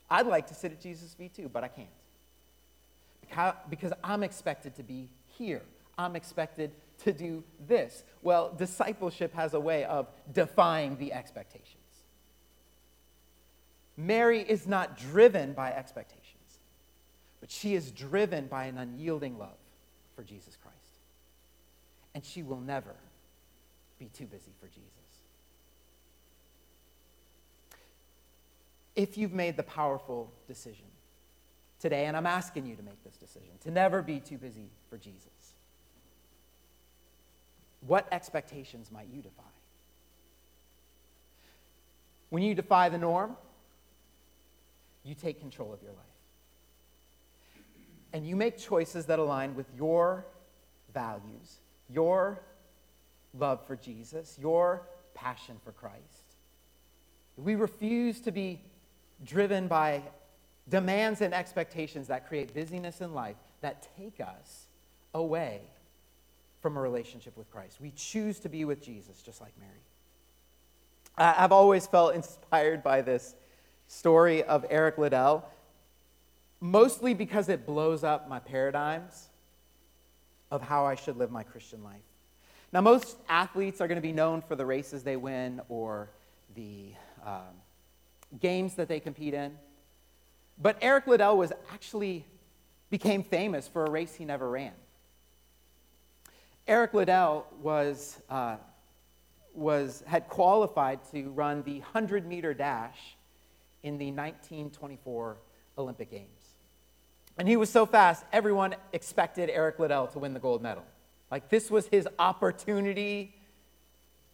I'd 0.09 0.27
like 0.27 0.47
to 0.47 0.53
sit 0.53 0.71
at 0.71 0.81
Jesus' 0.81 1.13
feet 1.13 1.35
too, 1.35 1.49
but 1.51 1.63
I 1.63 1.67
can't. 1.67 1.89
Because 3.69 3.91
I'm 4.03 4.23
expected 4.23 4.75
to 4.75 4.83
be 4.83 5.09
here. 5.37 5.63
I'm 5.97 6.15
expected 6.15 6.71
to 7.03 7.11
do 7.11 7.43
this. 7.67 8.03
Well, 8.21 8.53
discipleship 8.57 9.33
has 9.33 9.53
a 9.53 9.59
way 9.59 9.83
of 9.83 10.07
defying 10.31 10.97
the 10.97 11.11
expectations. 11.11 11.73
Mary 13.97 14.41
is 14.41 14.67
not 14.67 14.97
driven 14.97 15.53
by 15.53 15.71
expectations, 15.71 16.59
but 17.41 17.49
she 17.49 17.73
is 17.73 17.91
driven 17.91 18.45
by 18.47 18.65
an 18.65 18.77
unyielding 18.77 19.37
love 19.37 19.57
for 20.15 20.23
Jesus 20.23 20.55
Christ. 20.61 20.77
And 22.13 22.23
she 22.23 22.43
will 22.43 22.59
never 22.59 22.95
be 23.99 24.05
too 24.13 24.25
busy 24.25 24.51
for 24.61 24.67
Jesus. 24.67 24.97
if 28.97 29.15
you've 29.15 29.31
made 29.31 29.55
the 29.55 29.63
powerful 29.63 30.33
decision 30.47 30.87
today, 31.79 32.07
and 32.07 32.17
I'm 32.17 32.25
asking 32.25 32.65
you 32.65 32.75
to 32.75 32.81
make 32.81 33.01
this 33.03 33.15
decision, 33.15 33.51
to 33.61 33.71
never 33.71 34.01
be 34.01 34.19
too 34.19 34.39
busy 34.39 34.71
for 34.89 34.97
Jesus, 34.97 35.53
what 37.81 38.07
expectations 38.11 38.91
might 38.91 39.07
you 39.13 39.21
defy? 39.21 39.43
When 42.31 42.41
you 42.41 42.55
defy 42.55 42.89
the 42.89 42.97
norm, 42.97 43.37
you 45.07 45.15
take 45.15 45.39
control 45.39 45.73
of 45.73 45.81
your 45.81 45.91
life. 45.91 46.03
And 48.13 48.27
you 48.27 48.35
make 48.35 48.57
choices 48.57 49.05
that 49.05 49.19
align 49.19 49.55
with 49.55 49.67
your 49.75 50.25
values, 50.93 51.59
your 51.89 52.41
love 53.37 53.65
for 53.65 53.75
Jesus, 53.75 54.37
your 54.39 54.87
passion 55.13 55.57
for 55.63 55.71
Christ. 55.71 56.35
We 57.37 57.55
refuse 57.55 58.19
to 58.21 58.31
be 58.31 58.61
driven 59.23 59.67
by 59.67 60.01
demands 60.69 61.21
and 61.21 61.33
expectations 61.33 62.07
that 62.07 62.27
create 62.27 62.53
busyness 62.53 63.01
in 63.01 63.13
life 63.13 63.35
that 63.61 63.87
take 63.97 64.19
us 64.19 64.67
away 65.13 65.61
from 66.61 66.77
a 66.77 66.81
relationship 66.81 67.37
with 67.37 67.49
Christ. 67.51 67.79
We 67.79 67.91
choose 67.95 68.39
to 68.39 68.49
be 68.49 68.65
with 68.65 68.81
Jesus, 68.81 69.21
just 69.21 69.41
like 69.41 69.53
Mary. 69.59 69.71
I've 71.17 71.51
always 71.51 71.87
felt 71.87 72.13
inspired 72.15 72.83
by 72.83 73.01
this 73.01 73.35
story 73.87 74.43
of 74.43 74.65
Eric 74.69 74.97
Liddell, 74.97 75.49
mostly 76.59 77.13
because 77.13 77.49
it 77.49 77.65
blows 77.65 78.03
up 78.03 78.29
my 78.29 78.39
paradigms 78.39 79.27
of 80.51 80.61
how 80.61 80.85
I 80.85 80.95
should 80.95 81.17
live 81.17 81.31
my 81.31 81.43
Christian 81.43 81.83
life. 81.83 82.01
Now, 82.73 82.81
most 82.81 83.17
athletes 83.29 83.79
are 83.79 83.87
going 83.87 83.97
to 83.97 84.01
be 84.01 84.11
known 84.11 84.41
for 84.41 84.55
the 84.55 84.65
races 84.65 85.03
they 85.03 85.15
win 85.15 85.61
or 85.69 86.09
the 86.55 86.91
um, 87.25 87.41
games 88.39 88.75
that 88.75 88.87
they 88.87 88.99
compete 88.99 89.33
in. 89.33 89.57
But 90.61 90.77
Eric 90.81 91.07
Liddell 91.07 91.37
was 91.37 91.53
actually 91.71 92.25
became 92.89 93.23
famous 93.23 93.67
for 93.67 93.85
a 93.85 93.89
race 93.89 94.15
he 94.15 94.25
never 94.25 94.49
ran. 94.49 94.73
Eric 96.67 96.93
Liddell 96.93 97.45
was, 97.61 98.19
uh, 98.29 98.57
was, 99.53 100.03
had 100.07 100.27
qualified 100.27 100.99
to 101.11 101.29
run 101.29 101.63
the 101.63 101.79
100 101.79 102.25
meter 102.25 102.53
dash 102.53 103.16
in 103.87 103.97
the 103.97 104.11
1924 104.11 105.37
Olympic 105.77 106.11
Games. 106.11 106.27
And 107.37 107.47
he 107.47 107.55
was 107.55 107.69
so 107.69 107.85
fast, 107.85 108.23
everyone 108.33 108.75
expected 108.93 109.49
Eric 109.49 109.79
Liddell 109.79 110.07
to 110.07 110.19
win 110.19 110.33
the 110.33 110.39
gold 110.39 110.61
medal. 110.61 110.83
Like, 111.31 111.49
this 111.49 111.71
was 111.71 111.87
his 111.87 112.07
opportunity, 112.19 113.35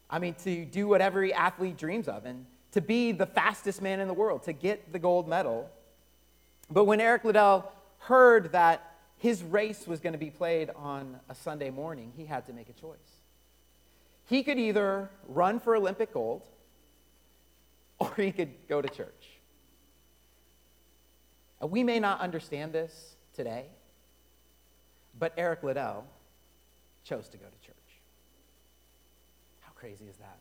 I 0.09 0.19
mean, 0.19 0.35
to 0.43 0.65
do 0.65 0.87
what 0.87 1.01
every 1.01 1.33
athlete 1.33 1.77
dreams 1.77 2.07
of. 2.07 2.25
And 2.25 2.45
to 2.71 2.81
be 2.81 3.11
the 3.11 3.25
fastest 3.25 3.81
man 3.81 3.99
in 3.99 4.07
the 4.07 4.13
world, 4.13 4.43
to 4.43 4.53
get 4.53 4.91
the 4.91 4.99
gold 4.99 5.27
medal. 5.27 5.69
But 6.71 6.85
when 6.85 6.99
Eric 6.99 7.23
Liddell 7.23 7.71
heard 7.99 8.51
that 8.53 8.95
his 9.17 9.43
race 9.43 9.85
was 9.85 9.99
going 9.99 10.13
to 10.13 10.19
be 10.19 10.29
played 10.29 10.69
on 10.75 11.19
a 11.29 11.35
Sunday 11.35 11.69
morning, 11.69 12.11
he 12.17 12.25
had 12.25 12.45
to 12.47 12.53
make 12.53 12.69
a 12.69 12.73
choice. 12.73 12.97
He 14.25 14.43
could 14.43 14.57
either 14.57 15.09
run 15.27 15.59
for 15.59 15.75
Olympic 15.75 16.13
gold 16.13 16.43
or 17.99 18.13
he 18.15 18.31
could 18.31 18.51
go 18.67 18.81
to 18.81 18.89
church. 18.89 19.32
We 21.67 21.83
may 21.83 21.99
not 21.99 22.19
understand 22.19 22.73
this 22.73 23.15
today, 23.33 23.65
but 25.17 25.33
Eric 25.37 25.63
Liddell 25.63 26.05
chose 27.03 27.27
to 27.29 27.37
go 27.37 27.45
to 27.45 27.65
church. 27.65 27.75
How 29.59 29.71
crazy 29.75 30.05
is 30.05 30.17
that? 30.17 30.37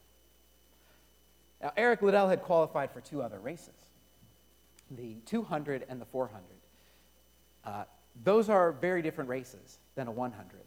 Now, 1.61 1.72
Eric 1.76 2.02
Liddell 2.02 2.28
had 2.28 2.42
qualified 2.42 2.90
for 2.90 3.00
two 3.00 3.22
other 3.22 3.38
races 3.38 3.74
the 4.90 5.16
200 5.24 5.87
and 5.88 5.98
the 6.00 6.04
400. 6.04 6.44
Uh, 7.64 7.85
those 8.24 8.50
are 8.50 8.72
very 8.72 9.00
different 9.00 9.30
races 9.30 9.78
than 9.94 10.06
a 10.06 10.11
100. 10.11 10.61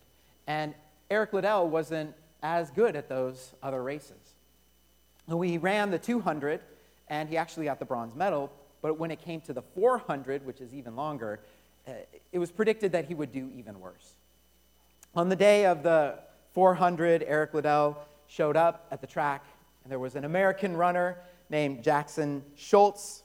And 0.48 0.74
Eric 1.12 1.34
Liddell 1.34 1.70
wasn't 1.70 2.16
as 2.42 2.72
good 2.72 2.96
at 2.96 3.08
those 3.08 3.54
other 3.62 3.84
races. 3.84 4.34
He 5.28 5.58
ran 5.58 5.92
the 5.92 6.00
200 6.00 6.62
and 7.08 7.30
he 7.30 7.38
actually 7.38 7.66
got 7.66 7.80
the 7.80 7.86
bronze 7.86 8.16
medal. 8.16 8.52
But 8.86 9.00
when 9.00 9.10
it 9.10 9.20
came 9.20 9.42
to 9.42 9.52
the 9.52 9.64
400, 9.64 10.46
which 10.46 10.62
is 10.62 10.72
even 10.72 10.96
longer, 10.96 11.40
uh, 11.88 11.94
it 12.32 12.38
was 12.38 12.52
predicted 12.52 12.92
that 12.92 13.06
he 13.06 13.16
would 13.16 13.32
do 13.32 13.50
even 13.56 13.80
worse. 13.80 14.12
On 15.16 15.28
the 15.28 15.36
day 15.36 15.66
of 15.66 15.82
the 15.82 16.20
400, 16.54 17.24
Eric 17.26 17.56
Liddell 17.56 17.98
showed 18.28 18.56
up 18.56 18.86
at 18.92 19.02
the 19.02 19.08
track, 19.08 19.44
and 19.82 19.92
there 19.92 19.98
was 19.98 20.16
an 20.16 20.24
American 20.24 20.78
runner 20.78 21.18
named 21.50 21.84
Jackson 21.84 22.44
Scholz 22.56 23.24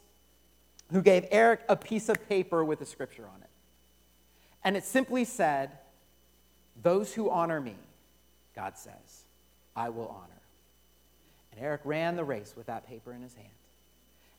who 0.93 1.03
gave 1.03 1.27
Eric 1.31 1.61
a 1.69 1.77
piece 1.77 2.09
of 2.09 2.27
paper 2.27 2.65
with 2.65 2.81
a 2.81 2.87
scripture 2.87 3.27
on 3.27 3.43
it. 3.43 3.51
And 4.65 4.79
it 4.79 4.85
simply 4.85 5.27
said, 5.27 5.73
Those 6.83 7.13
who 7.13 7.29
honor 7.29 7.61
me, 7.61 7.77
God 8.57 8.79
says, 8.79 9.25
I 9.77 9.91
will 9.91 10.09
honor. 10.09 10.41
And 11.53 11.61
Eric 11.63 11.83
ran 11.85 12.17
the 12.17 12.25
race 12.25 12.55
with 12.57 12.65
that 12.69 12.89
paper 12.89 13.13
in 13.13 13.21
his 13.21 13.35
hand. 13.35 13.51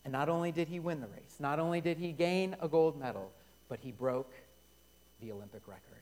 And 0.03 0.11
not 0.11 0.29
only 0.29 0.51
did 0.51 0.67
he 0.67 0.79
win 0.79 0.99
the 0.99 1.07
race, 1.07 1.37
not 1.39 1.59
only 1.59 1.81
did 1.81 1.97
he 1.97 2.11
gain 2.11 2.55
a 2.59 2.67
gold 2.67 2.99
medal, 2.99 3.31
but 3.69 3.79
he 3.79 3.91
broke 3.91 4.33
the 5.21 5.31
Olympic 5.31 5.67
record. 5.67 6.01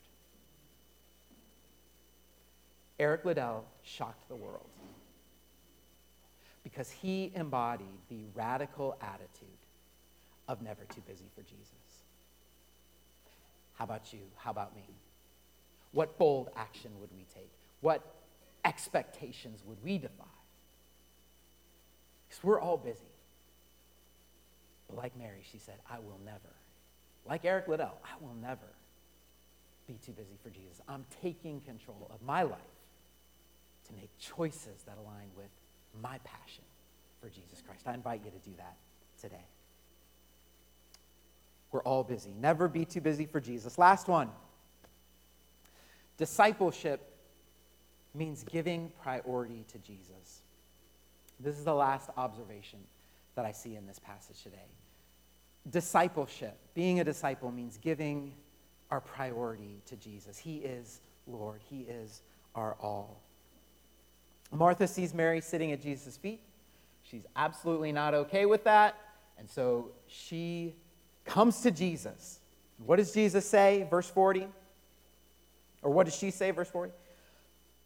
Eric 2.98 3.24
Liddell 3.24 3.64
shocked 3.82 4.28
the 4.28 4.36
world 4.36 4.68
because 6.62 6.90
he 6.90 7.32
embodied 7.34 7.86
the 8.08 8.24
radical 8.34 8.96
attitude 9.00 9.48
of 10.48 10.60
never 10.62 10.84
too 10.94 11.00
busy 11.06 11.24
for 11.34 11.42
Jesus. 11.42 11.66
How 13.74 13.84
about 13.84 14.12
you? 14.12 14.20
How 14.36 14.50
about 14.50 14.74
me? 14.76 14.82
What 15.92 16.18
bold 16.18 16.50
action 16.56 16.90
would 17.00 17.10
we 17.16 17.24
take? 17.34 17.50
What 17.80 18.02
expectations 18.64 19.62
would 19.64 19.78
we 19.82 19.96
defy? 19.96 20.24
Because 22.28 22.44
we're 22.44 22.60
all 22.60 22.76
busy. 22.76 23.09
But 24.90 24.98
like 25.02 25.16
Mary, 25.16 25.42
she 25.50 25.58
said, 25.58 25.76
I 25.88 25.98
will 26.00 26.18
never. 26.24 26.54
Like 27.26 27.44
Eric 27.44 27.68
Liddell, 27.68 27.98
I 28.04 28.22
will 28.22 28.34
never 28.34 28.66
be 29.86 29.94
too 30.04 30.12
busy 30.12 30.36
for 30.42 30.50
Jesus. 30.50 30.80
I'm 30.88 31.04
taking 31.22 31.60
control 31.60 32.10
of 32.12 32.20
my 32.22 32.42
life 32.42 32.58
to 33.86 33.92
make 33.94 34.10
choices 34.18 34.82
that 34.86 34.96
align 34.98 35.28
with 35.36 35.50
my 36.02 36.18
passion 36.24 36.64
for 37.20 37.28
Jesus 37.28 37.62
Christ. 37.64 37.82
I 37.86 37.94
invite 37.94 38.22
you 38.24 38.30
to 38.30 38.48
do 38.48 38.56
that 38.56 38.76
today. 39.20 39.44
We're 41.70 41.82
all 41.82 42.02
busy. 42.02 42.34
Never 42.40 42.66
be 42.66 42.84
too 42.84 43.00
busy 43.00 43.26
for 43.26 43.40
Jesus. 43.40 43.78
Last 43.78 44.08
one. 44.08 44.30
Discipleship 46.16 47.14
means 48.12 48.42
giving 48.42 48.90
priority 49.02 49.64
to 49.68 49.78
Jesus. 49.78 50.42
This 51.38 51.56
is 51.56 51.64
the 51.64 51.74
last 51.74 52.10
observation 52.16 52.80
that 53.40 53.46
I 53.46 53.52
see 53.52 53.74
in 53.74 53.86
this 53.86 53.98
passage 53.98 54.42
today. 54.42 54.68
Discipleship, 55.70 56.58
being 56.74 57.00
a 57.00 57.04
disciple, 57.04 57.50
means 57.50 57.78
giving 57.78 58.34
our 58.90 59.00
priority 59.00 59.80
to 59.86 59.96
Jesus. 59.96 60.36
He 60.36 60.56
is 60.56 61.00
Lord, 61.26 61.62
He 61.70 61.86
is 61.88 62.20
our 62.54 62.76
all. 62.82 63.22
Martha 64.52 64.86
sees 64.86 65.14
Mary 65.14 65.40
sitting 65.40 65.72
at 65.72 65.80
Jesus' 65.80 66.18
feet. 66.18 66.42
She's 67.02 67.24
absolutely 67.34 67.92
not 67.92 68.12
okay 68.12 68.44
with 68.44 68.64
that. 68.64 68.98
And 69.38 69.48
so 69.48 69.92
she 70.06 70.74
comes 71.24 71.62
to 71.62 71.70
Jesus. 71.70 72.40
What 72.76 72.96
does 72.96 73.10
Jesus 73.10 73.48
say, 73.48 73.86
verse 73.88 74.10
40? 74.10 74.48
Or 75.80 75.90
what 75.90 76.04
does 76.04 76.14
she 76.14 76.30
say, 76.30 76.50
verse 76.50 76.68
40? 76.68 76.92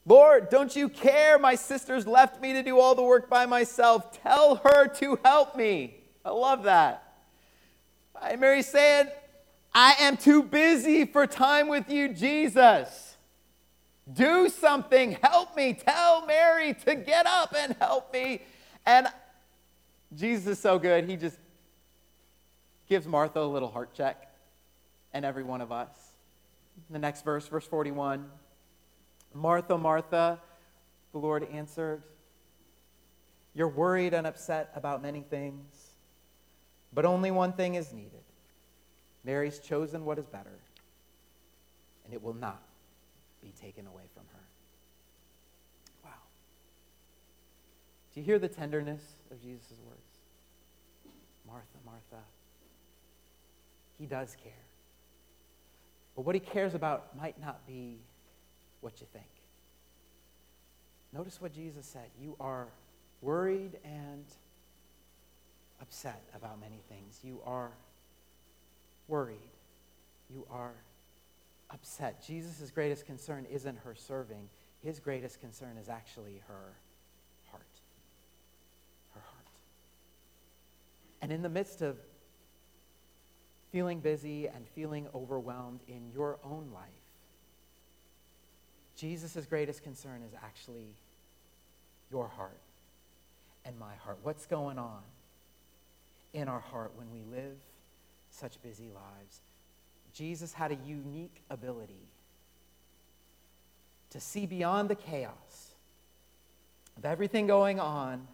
Lord, 0.06 0.50
don't 0.50 0.74
you 0.76 0.88
care? 0.88 1.38
My 1.38 1.54
sister's 1.54 2.06
left 2.06 2.40
me 2.40 2.52
to 2.52 2.62
do 2.62 2.78
all 2.78 2.94
the 2.94 3.02
work 3.02 3.30
by 3.30 3.46
myself. 3.46 4.20
Tell 4.22 4.56
her 4.56 4.86
to 4.86 5.18
help 5.24 5.56
me. 5.56 5.96
I 6.24 6.30
love 6.30 6.64
that. 6.64 7.14
And 8.22 8.40
Mary's 8.40 8.68
saying, 8.68 9.08
I 9.72 9.94
am 10.00 10.16
too 10.16 10.42
busy 10.42 11.04
for 11.06 11.26
time 11.26 11.68
with 11.68 11.90
you, 11.90 12.08
Jesus. 12.10 13.16
Do 14.12 14.50
something. 14.50 15.12
Help 15.22 15.56
me. 15.56 15.72
Tell 15.72 16.26
Mary 16.26 16.74
to 16.86 16.94
get 16.94 17.26
up 17.26 17.54
and 17.56 17.74
help 17.80 18.12
me. 18.12 18.42
And 18.84 19.08
Jesus 20.14 20.46
is 20.46 20.58
so 20.58 20.78
good. 20.78 21.08
He 21.08 21.16
just 21.16 21.38
gives 22.88 23.06
Martha 23.06 23.40
a 23.40 23.42
little 23.42 23.70
heart 23.70 23.94
check 23.94 24.30
and 25.14 25.24
every 25.24 25.42
one 25.42 25.62
of 25.62 25.72
us. 25.72 25.88
The 26.90 26.98
next 26.98 27.24
verse, 27.24 27.46
verse 27.48 27.66
41 27.66 28.26
Martha, 29.34 29.76
Martha, 29.76 30.40
the 31.12 31.18
Lord 31.18 31.46
answered, 31.52 32.02
You're 33.52 33.68
worried 33.68 34.14
and 34.14 34.26
upset 34.26 34.70
about 34.76 35.02
many 35.02 35.22
things, 35.22 35.94
but 36.92 37.04
only 37.04 37.32
one 37.32 37.52
thing 37.52 37.74
is 37.74 37.92
needed. 37.92 38.22
Mary's 39.24 39.58
chosen 39.58 40.04
what 40.04 40.18
is 40.18 40.26
better, 40.26 40.58
and 42.04 42.14
it 42.14 42.22
will 42.22 42.34
not 42.34 42.62
be 43.42 43.52
taken 43.60 43.86
away 43.86 44.04
from 44.14 44.24
her. 44.32 44.44
Wow. 46.04 46.10
Do 48.12 48.20
you 48.20 48.26
hear 48.26 48.38
the 48.38 48.48
tenderness 48.48 49.02
of 49.32 49.42
Jesus' 49.42 49.78
words? 49.84 50.00
Martha, 51.46 51.78
Martha. 51.84 52.22
He 53.98 54.06
does 54.06 54.36
care. 54.42 54.52
But 56.14 56.22
what 56.22 56.34
he 56.34 56.40
cares 56.40 56.74
about 56.74 57.16
might 57.16 57.40
not 57.40 57.66
be 57.66 57.98
what 58.84 59.00
you 59.00 59.06
think. 59.12 59.24
Notice 61.12 61.40
what 61.40 61.54
Jesus 61.54 61.86
said. 61.86 62.10
You 62.20 62.36
are 62.38 62.68
worried 63.22 63.78
and 63.82 64.24
upset 65.80 66.22
about 66.36 66.60
many 66.60 66.82
things. 66.88 67.20
You 67.22 67.40
are 67.46 67.70
worried. 69.08 69.38
You 70.28 70.46
are 70.50 70.74
upset. 71.70 72.22
Jesus' 72.26 72.70
greatest 72.70 73.06
concern 73.06 73.46
isn't 73.50 73.78
her 73.78 73.94
serving, 73.94 74.48
his 74.82 75.00
greatest 75.00 75.40
concern 75.40 75.78
is 75.80 75.88
actually 75.88 76.42
her 76.46 76.76
heart. 77.50 77.62
Her 79.14 79.20
heart. 79.20 79.46
And 81.22 81.32
in 81.32 81.40
the 81.40 81.48
midst 81.48 81.80
of 81.80 81.96
feeling 83.72 84.00
busy 84.00 84.46
and 84.46 84.68
feeling 84.68 85.08
overwhelmed 85.14 85.80
in 85.88 86.10
your 86.12 86.38
own 86.44 86.70
life, 86.74 87.03
Jesus' 88.96 89.46
greatest 89.46 89.82
concern 89.82 90.22
is 90.22 90.32
actually 90.42 90.94
your 92.10 92.28
heart 92.28 92.60
and 93.64 93.78
my 93.78 93.94
heart. 93.96 94.18
What's 94.22 94.46
going 94.46 94.78
on 94.78 95.02
in 96.32 96.48
our 96.48 96.60
heart 96.60 96.92
when 96.96 97.10
we 97.10 97.22
live 97.36 97.56
such 98.30 98.60
busy 98.62 98.90
lives? 98.90 99.40
Jesus 100.12 100.52
had 100.52 100.70
a 100.70 100.76
unique 100.86 101.42
ability 101.50 102.08
to 104.10 104.20
see 104.20 104.46
beyond 104.46 104.88
the 104.88 104.94
chaos 104.94 105.74
of 106.96 107.04
everything 107.04 107.48
going 107.48 107.80
on 107.80 108.28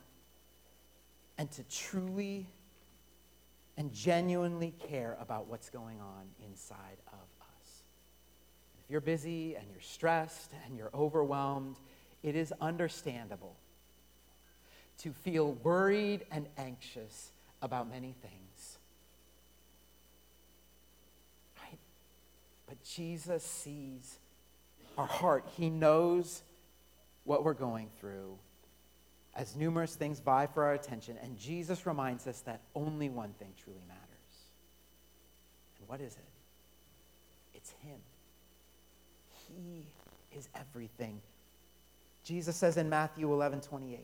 and 1.38 1.51
to 1.53 1.62
truly 1.64 2.46
and 3.79 3.90
genuinely 3.94 4.75
care 4.90 5.16
about 5.20 5.46
what's 5.46 5.70
going 5.70 5.99
on 6.01 6.27
inside 6.46 6.99
of 7.14 7.30
you're 8.90 9.00
busy 9.00 9.55
and 9.55 9.70
you're 9.70 9.81
stressed 9.81 10.53
and 10.66 10.76
you're 10.76 10.90
overwhelmed, 10.92 11.76
it 12.22 12.35
is 12.35 12.53
understandable 12.61 13.57
to 14.98 15.12
feel 15.12 15.53
worried 15.62 16.26
and 16.31 16.46
anxious 16.59 17.33
about 17.62 17.88
many 17.88 18.14
things. 18.20 18.79
Right? 21.62 21.79
But 22.66 22.83
Jesus 22.83 23.44
sees 23.44 24.18
our 24.98 25.07
heart, 25.07 25.46
He 25.57 25.70
knows 25.70 26.42
what 27.24 27.44
we're 27.44 27.55
going 27.55 27.88
through 27.98 28.38
as 29.35 29.55
numerous 29.57 29.94
things 29.94 30.20
vie 30.20 30.46
for 30.46 30.64
our 30.64 30.74
attention. 30.74 31.16
And 31.22 31.38
Jesus 31.38 31.87
reminds 31.87 32.26
us 32.26 32.40
that 32.40 32.61
only 32.74 33.09
one 33.09 33.33
thing 33.38 33.53
truly 33.62 33.83
matters. 33.87 34.00
And 35.79 35.88
what 35.88 36.00
is 36.00 36.14
it? 36.14 36.29
It's 37.55 37.70
Him. 37.83 38.00
He 39.57 39.85
is 40.37 40.49
everything. 40.55 41.21
Jesus 42.25 42.57
says 42.57 42.77
in 42.77 42.89
Matthew 42.89 43.33
11 43.33 43.61
28, 43.61 44.01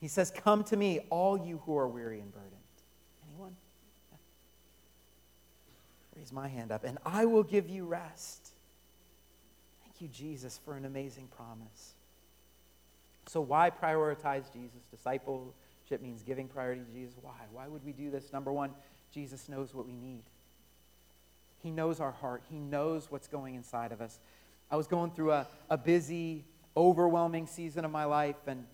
He 0.00 0.08
says, 0.08 0.30
Come 0.30 0.64
to 0.64 0.76
me, 0.76 1.00
all 1.10 1.38
you 1.38 1.60
who 1.64 1.76
are 1.76 1.88
weary 1.88 2.20
and 2.20 2.32
burdened. 2.32 2.54
Anyone? 3.28 3.56
Raise 6.16 6.32
my 6.32 6.48
hand 6.48 6.70
up, 6.72 6.84
and 6.84 6.98
I 7.04 7.24
will 7.24 7.42
give 7.42 7.68
you 7.68 7.86
rest. 7.86 8.50
Thank 9.82 10.00
you, 10.00 10.08
Jesus, 10.08 10.60
for 10.64 10.76
an 10.76 10.84
amazing 10.84 11.28
promise. 11.28 11.94
So, 13.26 13.40
why 13.40 13.70
prioritize 13.70 14.52
Jesus? 14.52 14.80
Discipleship 14.90 16.02
means 16.02 16.22
giving 16.22 16.48
priority 16.48 16.82
to 16.82 16.92
Jesus. 16.92 17.14
Why? 17.20 17.32
Why 17.52 17.68
would 17.68 17.84
we 17.84 17.92
do 17.92 18.10
this? 18.10 18.32
Number 18.32 18.52
one, 18.52 18.70
Jesus 19.12 19.48
knows 19.48 19.74
what 19.74 19.86
we 19.86 19.94
need. 19.94 20.24
He 21.62 21.70
knows 21.70 22.00
our 22.00 22.12
heart, 22.12 22.42
He 22.50 22.58
knows 22.58 23.10
what's 23.10 23.28
going 23.28 23.54
inside 23.54 23.92
of 23.92 24.00
us. 24.00 24.18
I 24.70 24.76
was 24.76 24.86
going 24.86 25.10
through 25.10 25.32
a, 25.32 25.46
a 25.68 25.76
busy, 25.76 26.44
overwhelming 26.76 27.46
season 27.46 27.84
of 27.84 27.90
my 27.90 28.04
life, 28.04 28.36
and 28.46 28.64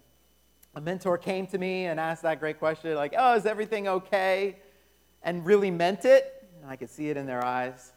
a 0.74 0.80
mentor 0.80 1.16
came 1.16 1.46
to 1.48 1.58
me 1.58 1.86
and 1.86 1.98
asked 1.98 2.22
that 2.22 2.38
great 2.38 2.58
question, 2.58 2.94
like, 2.94 3.14
oh, 3.16 3.34
is 3.34 3.46
everything 3.46 3.88
okay? 3.88 4.56
And 5.22 5.44
really 5.46 5.70
meant 5.70 6.04
it. 6.04 6.46
And 6.60 6.70
I 6.70 6.76
could 6.76 6.90
see 6.90 7.08
it 7.08 7.16
in 7.16 7.26
their 7.26 7.44
eyes. 7.44 7.92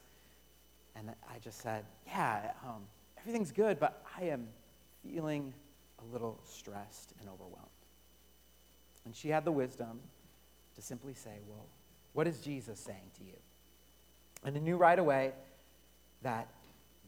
And 0.95 1.09
I 1.29 1.39
just 1.39 1.61
said, 1.61 1.85
yeah, 2.07 2.51
um, 2.65 2.83
everything's 3.19 3.51
good, 3.51 3.79
but 3.79 4.03
I 4.17 4.25
am 4.25 4.47
feeling 5.03 5.53
a 6.01 6.13
little 6.13 6.39
stressed 6.45 7.13
and 7.19 7.29
overwhelmed. 7.29 7.67
And 9.05 9.15
she 9.15 9.29
had 9.29 9.43
the 9.43 9.51
wisdom 9.51 9.99
to 10.75 10.81
simply 10.81 11.13
say, 11.13 11.39
well, 11.47 11.65
what 12.13 12.27
is 12.27 12.39
Jesus 12.39 12.79
saying 12.79 13.11
to 13.17 13.23
you? 13.23 13.35
And 14.43 14.55
I 14.55 14.59
knew 14.59 14.77
right 14.77 14.97
away 14.97 15.33
that 16.21 16.49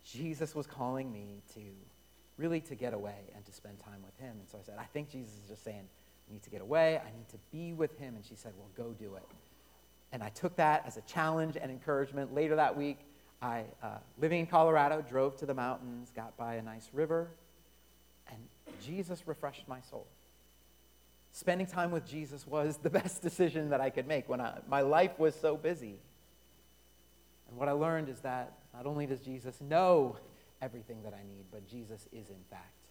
Jesus 0.04 0.56
was 0.56 0.67
calling 0.67 1.12
me 1.12 1.41
to 1.54 1.62
really 2.38 2.62
to 2.62 2.76
get 2.76 2.94
away 2.94 3.32
and 3.36 3.46
to 3.46 3.52
spend 3.52 3.80
time 3.80 4.02
with 4.04 4.17
him. 4.17 4.36
And 4.39 4.50
so 4.50 4.58
I 4.60 4.63
said, 4.63 4.76
I 4.80 4.86
think 4.86 5.10
Jesus 5.10 5.34
is 5.34 5.50
just 5.50 5.63
saying, 5.63 5.84
I 6.30 6.34
need 6.34 6.44
to 6.44 6.50
get 6.50 6.62
away. 6.62 6.98
I 6.98 7.12
need 7.15 7.30
to 7.30 7.38
be 7.52 7.74
with 7.74 7.98
him. 8.00 8.15
And 8.15 8.26
she 8.26 8.36
said, 8.36 8.54
Well, 8.58 8.70
go 8.76 8.94
do 8.94 9.15
it. 9.15 9.24
And 10.12 10.24
I 10.24 10.30
took 10.30 10.56
that 10.58 10.84
as 10.86 10.98
a 10.98 11.02
challenge 11.02 11.58
and 11.60 11.72
encouragement. 11.72 12.34
Later 12.34 12.56
that 12.56 12.76
week, 12.76 13.00
I, 13.41 13.65
uh, 13.82 13.98
living 14.20 14.39
in 14.39 14.46
Colorado, 14.46 15.04
drove 15.08 15.38
to 15.38 15.46
the 15.46 15.54
mountains, 15.54 16.12
got 16.15 16.38
by 16.38 16.56
a 16.56 16.62
nice 16.62 16.89
river, 16.94 17.30
and 18.28 18.38
Jesus 18.84 19.28
refreshed 19.28 19.67
my 19.67 19.82
soul. 19.82 20.06
Spending 21.32 21.65
time 21.65 21.91
with 21.91 22.06
Jesus 22.06 22.46
was 22.46 22.78
the 22.78 22.89
best 23.02 23.22
decision 23.22 23.70
that 23.70 23.82
I 23.82 23.89
could 23.89 24.08
make 24.08 24.30
when 24.30 24.41
I, 24.41 24.60
my 24.67 24.82
life 24.82 25.17
was 25.17 25.34
so 25.34 25.58
busy. 25.58 25.96
And 27.52 27.60
what 27.60 27.70
I 27.70 27.74
learned 27.74 28.10
is 28.10 28.22
that 28.22 28.54
not 28.74 28.88
only 28.88 29.06
does 29.06 29.20
Jesus 29.20 29.62
know 29.62 30.18
everything 30.62 31.04
that 31.04 31.14
I 31.14 31.22
need, 31.28 31.46
but 31.52 31.68
Jesus 31.68 32.08
is, 32.12 32.30
in 32.30 32.44
fact, 32.50 32.88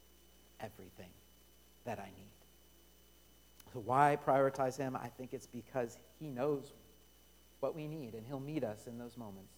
everything 0.61 1.11
that 1.85 1.99
I 1.99 2.05
need. 2.17 2.29
So, 3.73 3.81
why 3.81 4.19
prioritize 4.25 4.77
Him? 4.77 4.97
I 4.97 5.09
think 5.09 5.33
it's 5.33 5.47
because 5.47 5.99
He 6.19 6.29
knows 6.29 6.73
what 7.61 7.75
we 7.75 7.89
need, 7.89 8.15
and 8.15 8.27
He'll 8.27 8.41
meet 8.41 8.63
us 8.63 8.87
in 8.87 8.99
those 8.99 9.17
moments. 9.17 9.55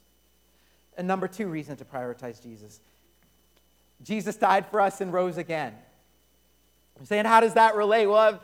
And 0.97 1.09
number 1.09 1.27
two 1.27 1.49
reason 1.49 1.77
to 1.77 1.85
prioritize 1.85 2.43
Jesus 2.43 2.81
Jesus 4.03 4.37
died 4.37 4.67
for 4.67 4.81
us 4.81 5.01
and 5.01 5.12
rose 5.12 5.38
again. 5.38 5.75
I'm 6.99 7.05
saying, 7.05 7.25
how 7.25 7.41
does 7.41 7.55
that 7.55 7.77
relate? 7.77 8.07
Well, 8.07 8.19
I've, 8.19 8.41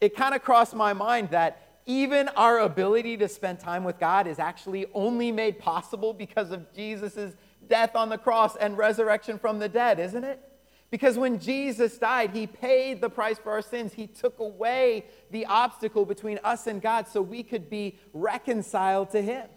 it 0.00 0.14
kind 0.16 0.34
of 0.34 0.42
crossed 0.42 0.74
my 0.74 0.92
mind 0.92 1.30
that 1.30 1.63
even 1.86 2.28
our 2.28 2.60
ability 2.60 3.16
to 3.18 3.28
spend 3.28 3.60
time 3.60 3.84
with 3.84 3.98
God 3.98 4.26
is 4.26 4.38
actually 4.38 4.86
only 4.94 5.30
made 5.30 5.58
possible 5.58 6.14
because 6.14 6.50
of 6.50 6.72
Jesus' 6.72 7.34
death 7.68 7.94
on 7.94 8.08
the 8.08 8.18
cross 8.18 8.56
and 8.56 8.78
resurrection 8.78 9.38
from 9.38 9.58
the 9.58 9.68
dead, 9.68 9.98
isn't 9.98 10.24
it? 10.24 10.40
Because 10.90 11.18
when 11.18 11.40
Jesus 11.40 11.98
died, 11.98 12.30
he 12.30 12.46
paid 12.46 13.00
the 13.00 13.10
price 13.10 13.38
for 13.38 13.52
our 13.52 13.62
sins. 13.62 13.92
He 13.92 14.06
took 14.06 14.38
away 14.38 15.06
the 15.30 15.44
obstacle 15.46 16.04
between 16.04 16.38
us 16.44 16.66
and 16.66 16.80
God 16.80 17.08
so 17.08 17.20
we 17.20 17.42
could 17.42 17.68
be 17.68 17.98
reconciled 18.12 19.10
to 19.10 19.20
him. 19.20 19.48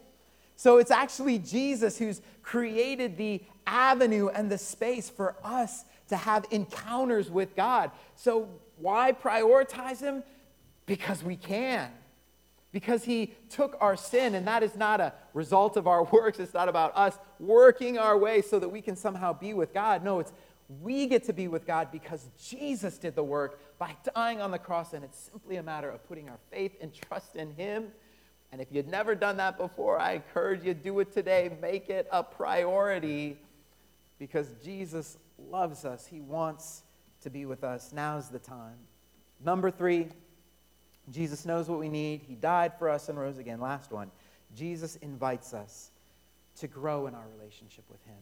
So 0.56 0.80
it's 0.80 0.92
actually 0.92 1.38
Jesus 1.38 1.98
who's 1.98 2.22
created 2.42 3.18
the 3.18 3.44
avenue 3.68 4.30
and 4.30 4.50
the 4.50 4.58
space 4.58 5.10
for 5.10 5.36
us 5.44 5.86
to 6.10 6.18
have 6.18 6.46
encounters 6.50 7.30
with 7.30 7.56
God. 7.56 7.92
So 8.16 8.50
why 8.78 9.12
prioritize 9.12 10.02
him? 10.02 10.24
Because 10.88 11.24
we 11.24 11.36
can 11.36 11.92
because 12.78 13.04
he 13.04 13.34
took 13.50 13.76
our 13.82 13.98
sin, 13.98 14.36
and 14.36 14.46
that 14.46 14.62
is 14.62 14.76
not 14.76 15.02
a 15.02 15.12
result 15.34 15.78
of 15.78 15.88
our 15.88 16.04
works. 16.12 16.38
It's 16.38 16.54
not 16.54 16.70
about 16.70 16.96
us 16.96 17.18
working 17.40 17.98
our 17.98 18.16
way 18.16 18.44
so 18.44 18.60
that 18.60 18.70
we 18.70 18.84
can 18.84 18.96
somehow 18.96 19.34
be 19.34 19.56
with 19.56 19.74
God. 19.74 20.04
No, 20.04 20.20
it's 20.20 20.32
we 20.84 21.08
get 21.08 21.24
to 21.24 21.34
be 21.34 21.48
with 21.48 21.66
God 21.66 21.88
because 21.92 22.30
Jesus 22.40 23.00
did 23.00 23.16
the 23.16 23.24
work 23.24 23.60
by 23.80 23.96
dying 24.13 24.42
on 24.42 24.52
the 24.52 24.60
cross, 24.60 24.94
and 24.94 25.04
it's 25.04 25.18
simply 25.18 25.56
a 25.56 25.63
matter 25.63 25.90
of 25.90 26.08
putting 26.08 26.30
our 26.30 26.38
faith 26.52 26.74
and 26.80 26.94
trust 26.94 27.36
in 27.36 27.50
him. 27.56 27.88
And 28.52 28.62
if 28.62 28.68
you've 28.70 28.86
never 28.86 29.16
done 29.16 29.38
that 29.38 29.58
before, 29.58 30.00
I 30.00 30.12
encourage 30.12 30.63
you 30.63 30.76
to 30.76 30.80
do 30.80 31.00
it 31.00 31.12
today. 31.12 31.58
Make 31.60 31.90
it 31.90 32.08
a 32.12 32.22
priority 32.22 33.40
because 34.20 34.54
Jesus 34.63 35.18
loves 35.50 35.84
us. 35.84 36.06
He 36.06 36.22
wants 36.22 36.84
to 37.22 37.32
be 37.32 37.48
with 37.48 37.63
us. 37.63 37.92
Now's 37.92 38.30
the 38.30 38.38
time. 38.38 38.78
Number 39.44 39.72
three, 39.72 40.10
Jesus 41.10 41.46
knows 41.46 41.70
what 41.70 41.80
we 41.80 41.89
need. 41.89 42.22
He 42.28 42.36
died 42.36 42.74
for 42.78 42.89
us 42.89 43.10
and 43.10 43.17
rose 43.17 43.38
again. 43.38 43.62
Last 43.62 43.91
one. 43.91 44.12
Jesus 44.56 44.96
invites 44.98 45.54
us 45.54 45.91
to 46.60 46.67
grow 46.67 47.08
in 47.08 47.15
our 47.15 47.26
relationship 47.38 47.86
with 47.89 48.04
Him. 48.06 48.17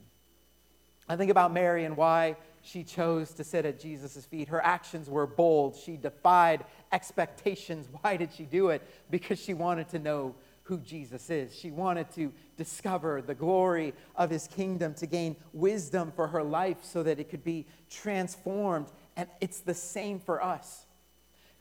I 1.07 1.15
think 1.15 1.29
about 1.29 1.53
Mary 1.53 1.85
and 1.85 1.95
why 1.95 2.35
she 2.61 2.83
chose 2.83 3.31
to 3.33 3.43
sit 3.43 3.65
at 3.65 3.79
Jesus' 3.79 4.25
feet. 4.25 4.47
Her 4.47 4.63
actions 4.63 5.07
were 5.07 5.27
bold. 5.27 5.75
She 5.75 5.97
defied 5.97 6.65
expectations. 6.91 7.87
Why 8.01 8.17
did 8.17 8.33
she 8.33 8.43
do 8.43 8.69
it? 8.69 8.81
Because 9.11 9.39
she 9.39 9.53
wanted 9.53 9.87
to 9.89 9.99
know 9.99 10.33
who 10.63 10.79
Jesus 10.79 11.29
is. 11.29 11.55
She 11.55 11.69
wanted 11.69 12.09
to 12.15 12.33
discover 12.57 13.21
the 13.21 13.35
glory 13.35 13.93
of 14.15 14.31
his 14.31 14.47
kingdom, 14.47 14.95
to 14.95 15.05
gain 15.05 15.35
wisdom 15.53 16.11
for 16.15 16.27
her 16.27 16.41
life 16.41 16.77
so 16.81 17.03
that 17.03 17.19
it 17.19 17.29
could 17.29 17.43
be 17.43 17.67
transformed. 17.87 18.87
And 19.15 19.29
it's 19.39 19.59
the 19.59 19.75
same 19.75 20.19
for 20.19 20.43
us 20.43 20.84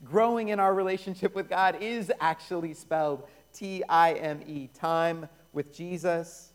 growing 0.02 0.48
in 0.48 0.58
our 0.58 0.74
relationship 0.74 1.34
with 1.34 1.48
God 1.48 1.76
is 1.80 2.10
actually 2.20 2.74
spelled 2.74 3.28
T 3.52 3.82
I 3.88 4.14
M 4.14 4.40
E, 4.46 4.68
time 4.74 5.28
with 5.52 5.72
Jesus. 5.72 6.52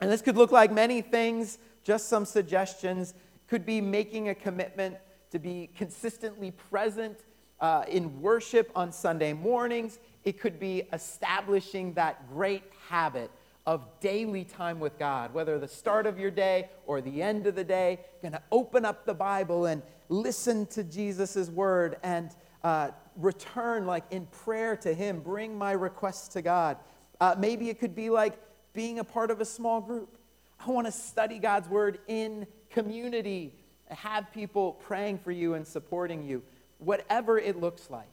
And 0.00 0.10
this 0.10 0.22
could 0.22 0.36
look 0.36 0.52
like 0.52 0.72
many 0.72 1.02
things, 1.02 1.58
just 1.84 2.08
some 2.08 2.24
suggestions. 2.24 3.14
Could 3.46 3.64
be 3.64 3.80
making 3.80 4.28
a 4.28 4.34
commitment 4.34 4.96
to 5.30 5.38
be 5.38 5.70
consistently 5.76 6.50
present 6.50 7.18
uh, 7.60 7.84
in 7.88 8.20
worship 8.20 8.70
on 8.74 8.92
Sunday 8.92 9.32
mornings. 9.32 9.98
It 10.24 10.40
could 10.40 10.60
be 10.60 10.82
establishing 10.92 11.94
that 11.94 12.28
great 12.28 12.64
habit 12.88 13.30
of 13.66 13.86
daily 14.00 14.44
time 14.44 14.80
with 14.80 14.98
God, 14.98 15.34
whether 15.34 15.58
the 15.58 15.68
start 15.68 16.06
of 16.06 16.18
your 16.18 16.30
day 16.30 16.70
or 16.86 17.00
the 17.00 17.22
end 17.22 17.46
of 17.46 17.54
the 17.54 17.64
day, 17.64 18.00
going 18.22 18.32
to 18.32 18.42
open 18.50 18.84
up 18.84 19.04
the 19.04 19.14
Bible 19.14 19.66
and 19.66 19.82
listen 20.08 20.66
to 20.66 20.82
Jesus' 20.82 21.50
word 21.50 21.96
and 22.02 22.30
uh, 22.62 22.90
return 23.16 23.86
like 23.86 24.04
in 24.10 24.26
prayer 24.26 24.76
to 24.76 24.92
Him, 24.94 25.20
bring 25.20 25.56
my 25.56 25.72
requests 25.72 26.28
to 26.28 26.42
God. 26.42 26.76
Uh, 27.20 27.34
maybe 27.38 27.68
it 27.68 27.78
could 27.78 27.94
be 27.94 28.10
like 28.10 28.38
being 28.72 28.98
a 28.98 29.04
part 29.04 29.30
of 29.30 29.40
a 29.40 29.44
small 29.44 29.80
group. 29.80 30.18
I 30.60 30.70
want 30.70 30.86
to 30.86 30.92
study 30.92 31.38
God's 31.38 31.68
word 31.68 31.98
in 32.08 32.46
community, 32.70 33.54
have 33.88 34.32
people 34.32 34.72
praying 34.72 35.18
for 35.18 35.32
you 35.32 35.54
and 35.54 35.66
supporting 35.66 36.24
you, 36.24 36.42
whatever 36.78 37.38
it 37.38 37.60
looks 37.60 37.90
like. 37.90 38.06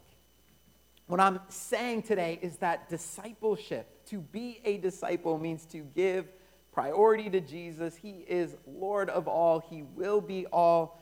What 1.08 1.20
I'm 1.20 1.40
saying 1.50 2.04
today 2.04 2.40
is 2.42 2.58
that 2.58 2.90
discipleship, 2.90 4.06
to 4.08 4.20
be 4.20 4.60
a 4.66 4.78
disciple, 4.78 5.38
means 5.38 5.66
to 5.68 5.80
give 5.96 6.26
priority 6.72 7.30
to 7.30 7.42
Jesus. 7.42 7.96
He 7.96 8.26
is 8.28 8.56
Lord 8.66 9.10
of 9.10 9.28
all, 9.28 9.60
He 9.60 9.84
will 9.84 10.22
be 10.22 10.46
all. 10.48 11.00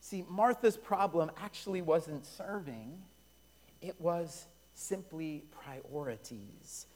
See, 0.00 0.24
Martha's 0.28 0.76
problem 0.76 1.30
actually 1.36 1.82
wasn't 1.82 2.24
serving, 2.24 2.98
it 3.82 4.00
was 4.00 4.46
simply 4.74 5.44
priorities. 5.62 6.86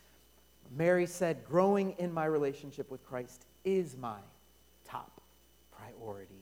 Mary 0.74 1.06
said, 1.06 1.44
Growing 1.44 1.92
in 1.98 2.12
my 2.12 2.24
relationship 2.24 2.90
with 2.90 3.04
Christ 3.04 3.44
is 3.64 3.96
my 3.96 4.18
top 4.84 5.20
priority. 5.76 6.34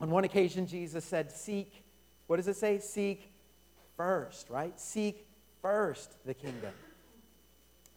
On 0.00 0.10
one 0.10 0.24
occasion, 0.24 0.66
Jesus 0.66 1.04
said, 1.04 1.32
Seek, 1.32 1.82
what 2.26 2.36
does 2.36 2.48
it 2.48 2.56
say? 2.56 2.78
Seek 2.78 3.32
first, 3.96 4.48
right? 4.50 4.78
Seek 4.78 5.26
first 5.62 6.14
the 6.24 6.34
kingdom. 6.34 6.72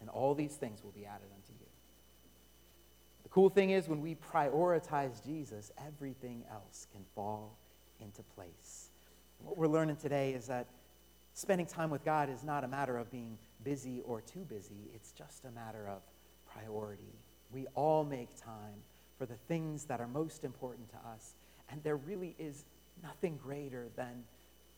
And 0.01 0.09
all 0.09 0.33
these 0.33 0.55
things 0.55 0.83
will 0.83 0.91
be 0.91 1.05
added 1.05 1.27
cool 3.33 3.49
thing 3.49 3.71
is, 3.71 3.89
when 3.89 3.99
we 3.99 4.13
prioritize 4.13 5.25
Jesus, 5.25 5.71
everything 5.87 6.43
else 6.51 6.85
can 6.91 7.01
fall 7.15 7.57
into 7.99 8.21
place. 8.35 8.91
What 9.39 9.57
we're 9.57 9.67
learning 9.67 9.95
today 9.95 10.33
is 10.33 10.45
that 10.47 10.67
spending 11.33 11.65
time 11.65 11.89
with 11.89 12.05
God 12.05 12.29
is 12.29 12.43
not 12.43 12.63
a 12.63 12.67
matter 12.67 12.95
of 12.95 13.09
being 13.11 13.39
busy 13.63 14.01
or 14.05 14.21
too 14.21 14.45
busy, 14.47 14.91
it's 14.93 15.11
just 15.11 15.45
a 15.45 15.51
matter 15.51 15.87
of 15.87 16.01
priority. 16.53 17.15
We 17.51 17.65
all 17.73 18.03
make 18.03 18.35
time 18.39 18.83
for 19.17 19.25
the 19.25 19.37
things 19.47 19.85
that 19.85 19.99
are 19.99 20.07
most 20.07 20.43
important 20.43 20.89
to 20.89 20.97
us, 20.97 21.33
and 21.69 21.81
there 21.81 21.97
really 21.97 22.35
is 22.37 22.65
nothing 23.01 23.39
greater 23.41 23.87
than 23.95 24.23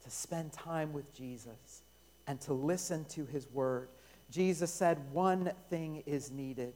to 0.05 0.09
spend 0.09 0.53
time 0.53 0.93
with 0.93 1.13
Jesus 1.13 1.83
and 2.25 2.39
to 2.41 2.53
listen 2.53 3.03
to 3.05 3.25
his 3.25 3.49
word. 3.51 3.89
Jesus 4.31 4.71
said, 4.71 5.11
One 5.11 5.51
thing 5.69 6.03
is 6.05 6.31
needed, 6.31 6.73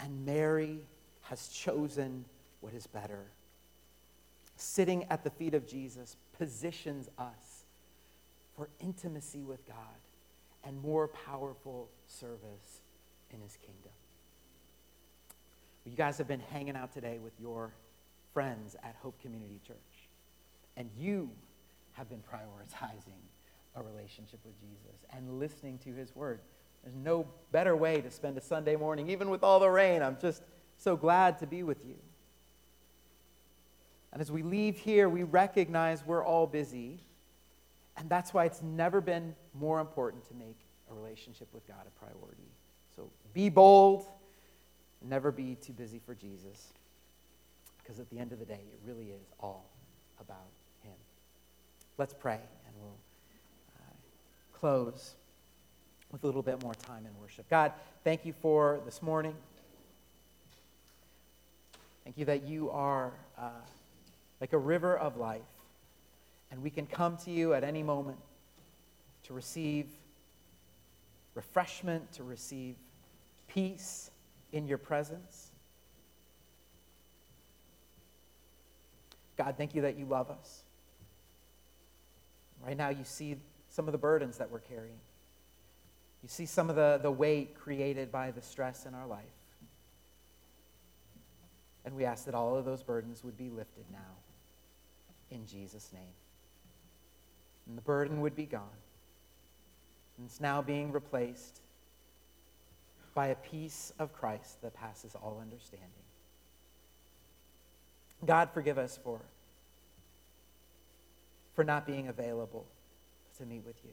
and 0.00 0.24
Mary 0.24 0.80
has 1.22 1.48
chosen 1.48 2.24
what 2.60 2.74
is 2.74 2.86
better 2.86 3.30
sitting 4.56 5.04
at 5.10 5.24
the 5.24 5.30
feet 5.30 5.54
of 5.54 5.66
Jesus 5.66 6.16
positions 6.38 7.08
us 7.18 7.64
for 8.56 8.68
intimacy 8.80 9.42
with 9.42 9.66
God 9.66 9.76
and 10.64 10.80
more 10.80 11.08
powerful 11.08 11.88
service 12.06 12.80
in 13.32 13.40
his 13.40 13.56
kingdom. 13.56 13.92
You 15.84 15.96
guys 15.96 16.18
have 16.18 16.28
been 16.28 16.42
hanging 16.52 16.76
out 16.76 16.92
today 16.92 17.18
with 17.18 17.32
your 17.40 17.72
friends 18.32 18.76
at 18.84 18.94
Hope 19.02 19.20
Community 19.20 19.60
Church. 19.66 19.76
And 20.76 20.88
you 20.96 21.30
have 21.92 22.08
been 22.08 22.22
prioritizing 22.22 23.20
a 23.74 23.82
relationship 23.82 24.38
with 24.44 24.54
Jesus 24.60 25.04
and 25.10 25.40
listening 25.40 25.78
to 25.78 25.92
his 25.92 26.14
word. 26.14 26.40
There's 26.84 26.94
no 26.94 27.26
better 27.50 27.74
way 27.74 28.00
to 28.00 28.10
spend 28.10 28.38
a 28.38 28.40
Sunday 28.40 28.76
morning, 28.76 29.10
even 29.10 29.28
with 29.28 29.42
all 29.42 29.58
the 29.58 29.68
rain. 29.68 30.02
I'm 30.02 30.18
just 30.20 30.42
so 30.82 30.96
glad 30.96 31.38
to 31.38 31.46
be 31.46 31.62
with 31.62 31.84
you. 31.84 31.94
And 34.12 34.20
as 34.20 34.30
we 34.30 34.42
leave 34.42 34.76
here, 34.76 35.08
we 35.08 35.22
recognize 35.22 36.04
we're 36.04 36.24
all 36.24 36.46
busy. 36.46 37.00
And 37.96 38.08
that's 38.10 38.34
why 38.34 38.44
it's 38.44 38.62
never 38.62 39.00
been 39.00 39.34
more 39.54 39.80
important 39.80 40.26
to 40.28 40.34
make 40.34 40.56
a 40.90 40.94
relationship 40.94 41.48
with 41.52 41.66
God 41.66 41.86
a 41.86 41.90
priority. 41.98 42.50
So 42.94 43.08
be 43.32 43.48
bold, 43.48 44.06
never 45.00 45.30
be 45.30 45.56
too 45.56 45.72
busy 45.72 46.00
for 46.04 46.14
Jesus. 46.14 46.72
Because 47.82 47.98
at 47.98 48.10
the 48.10 48.18
end 48.18 48.32
of 48.32 48.38
the 48.38 48.44
day, 48.44 48.60
it 48.72 48.80
really 48.86 49.10
is 49.10 49.26
all 49.40 49.70
about 50.20 50.50
Him. 50.82 50.94
Let's 51.98 52.14
pray, 52.14 52.38
and 52.66 52.74
we'll 52.80 52.96
uh, 53.78 53.92
close 54.52 55.14
with 56.12 56.22
a 56.22 56.26
little 56.26 56.42
bit 56.42 56.62
more 56.62 56.74
time 56.74 57.06
in 57.06 57.20
worship. 57.20 57.48
God, 57.48 57.72
thank 58.04 58.24
you 58.24 58.34
for 58.40 58.80
this 58.84 59.02
morning. 59.02 59.34
Thank 62.04 62.18
you 62.18 62.24
that 62.26 62.42
you 62.42 62.70
are 62.70 63.12
uh, 63.38 63.50
like 64.40 64.52
a 64.52 64.58
river 64.58 64.96
of 64.96 65.16
life, 65.16 65.40
and 66.50 66.62
we 66.62 66.70
can 66.70 66.86
come 66.86 67.16
to 67.18 67.30
you 67.30 67.54
at 67.54 67.64
any 67.64 67.82
moment 67.82 68.18
to 69.24 69.32
receive 69.32 69.86
refreshment, 71.34 72.12
to 72.12 72.24
receive 72.24 72.76
peace 73.46 74.10
in 74.52 74.66
your 74.66 74.78
presence. 74.78 75.50
God, 79.36 79.54
thank 79.56 79.74
you 79.74 79.82
that 79.82 79.96
you 79.96 80.04
love 80.04 80.30
us. 80.30 80.62
Right 82.64 82.76
now, 82.76 82.90
you 82.90 83.04
see 83.04 83.36
some 83.68 83.88
of 83.88 83.92
the 83.92 83.98
burdens 83.98 84.38
that 84.38 84.50
we're 84.50 84.60
carrying. 84.60 84.98
You 86.22 86.28
see 86.28 86.46
some 86.46 86.70
of 86.70 86.76
the, 86.76 87.00
the 87.02 87.10
weight 87.10 87.56
created 87.58 88.12
by 88.12 88.30
the 88.30 88.42
stress 88.42 88.86
in 88.86 88.94
our 88.94 89.06
life. 89.06 89.24
And 91.84 91.94
we 91.94 92.04
ask 92.04 92.24
that 92.26 92.34
all 92.34 92.56
of 92.56 92.64
those 92.64 92.82
burdens 92.82 93.24
would 93.24 93.36
be 93.36 93.50
lifted 93.50 93.84
now 93.90 93.98
in 95.30 95.46
Jesus' 95.46 95.90
name. 95.92 96.14
And 97.66 97.76
the 97.76 97.82
burden 97.82 98.20
would 98.20 98.36
be 98.36 98.46
gone. 98.46 98.62
And 100.16 100.26
it's 100.26 100.40
now 100.40 100.62
being 100.62 100.92
replaced 100.92 101.60
by 103.14 103.28
a 103.28 103.34
peace 103.34 103.92
of 103.98 104.12
Christ 104.12 104.62
that 104.62 104.74
passes 104.74 105.14
all 105.14 105.38
understanding. 105.40 105.88
God, 108.24 108.50
forgive 108.54 108.78
us 108.78 108.98
for, 109.02 109.20
for 111.54 111.64
not 111.64 111.86
being 111.86 112.08
available 112.08 112.66
to 113.38 113.46
meet 113.46 113.64
with 113.66 113.76
you. 113.84 113.90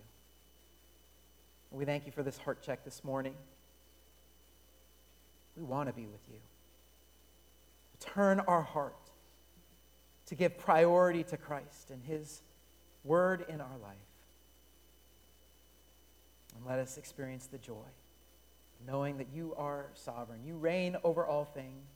We 1.71 1.86
thank 1.86 2.06
you 2.06 2.12
for 2.12 2.23
this 2.23 2.38
heart 2.38 2.62
check 2.62 2.84
this 2.84 3.04
morning. 3.04 3.34
We 5.56 5.63
want 5.63 5.89
to 5.89 5.93
be 5.93 6.06
with 6.06 6.21
you. 6.32 6.39
Turn 7.99 8.39
our 8.41 8.62
heart 8.62 8.95
to 10.27 10.35
give 10.35 10.57
priority 10.57 11.23
to 11.23 11.38
Christ 11.38 11.89
and 11.91 12.03
his 12.03 12.41
word 13.03 13.45
in 13.49 13.62
our 13.62 13.77
life. 13.81 13.97
And 16.55 16.65
let 16.65 16.79
us 16.79 16.97
experience 16.97 17.47
the 17.47 17.57
joy, 17.57 17.88
knowing 18.85 19.17
that 19.17 19.27
you 19.33 19.53
are 19.57 19.88
sovereign. 19.93 20.41
You 20.45 20.55
reign 20.57 20.97
over 21.03 21.25
all 21.25 21.45
things, 21.45 21.88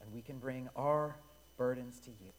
and 0.00 0.12
we 0.12 0.22
can 0.22 0.38
bring 0.38 0.68
our 0.76 1.16
burdens 1.56 1.98
to 2.00 2.10
you. 2.10 2.32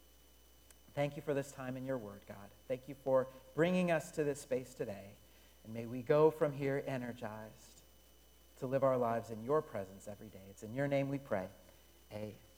Thank 0.96 1.16
you 1.16 1.22
for 1.22 1.34
this 1.34 1.52
time 1.52 1.76
in 1.78 1.86
your 1.86 1.98
word, 1.98 2.22
God. 2.28 2.50
Thank 2.68 2.88
you 2.88 2.96
for 3.04 3.28
bringing 3.56 3.92
us 3.92 4.12
to 4.12 4.24
this 4.24 4.42
space 4.42 4.74
today. 4.74 5.16
And 5.66 5.74
may 5.74 5.86
we 5.86 6.02
go 6.02 6.30
from 6.30 6.52
here 6.52 6.84
energized 6.88 7.82
to 8.60 8.68
live 8.68 8.84
our 8.84 8.98
lives 8.98 9.30
in 9.30 9.44
your 9.44 9.62
presence 9.62 10.08
every 10.10 10.28
day. 10.28 10.44
It's 10.50 10.64
in 10.64 10.74
your 10.74 10.88
name 10.88 11.10
we 11.10 11.18
pray. 11.18 11.48
Amen. 12.14 12.53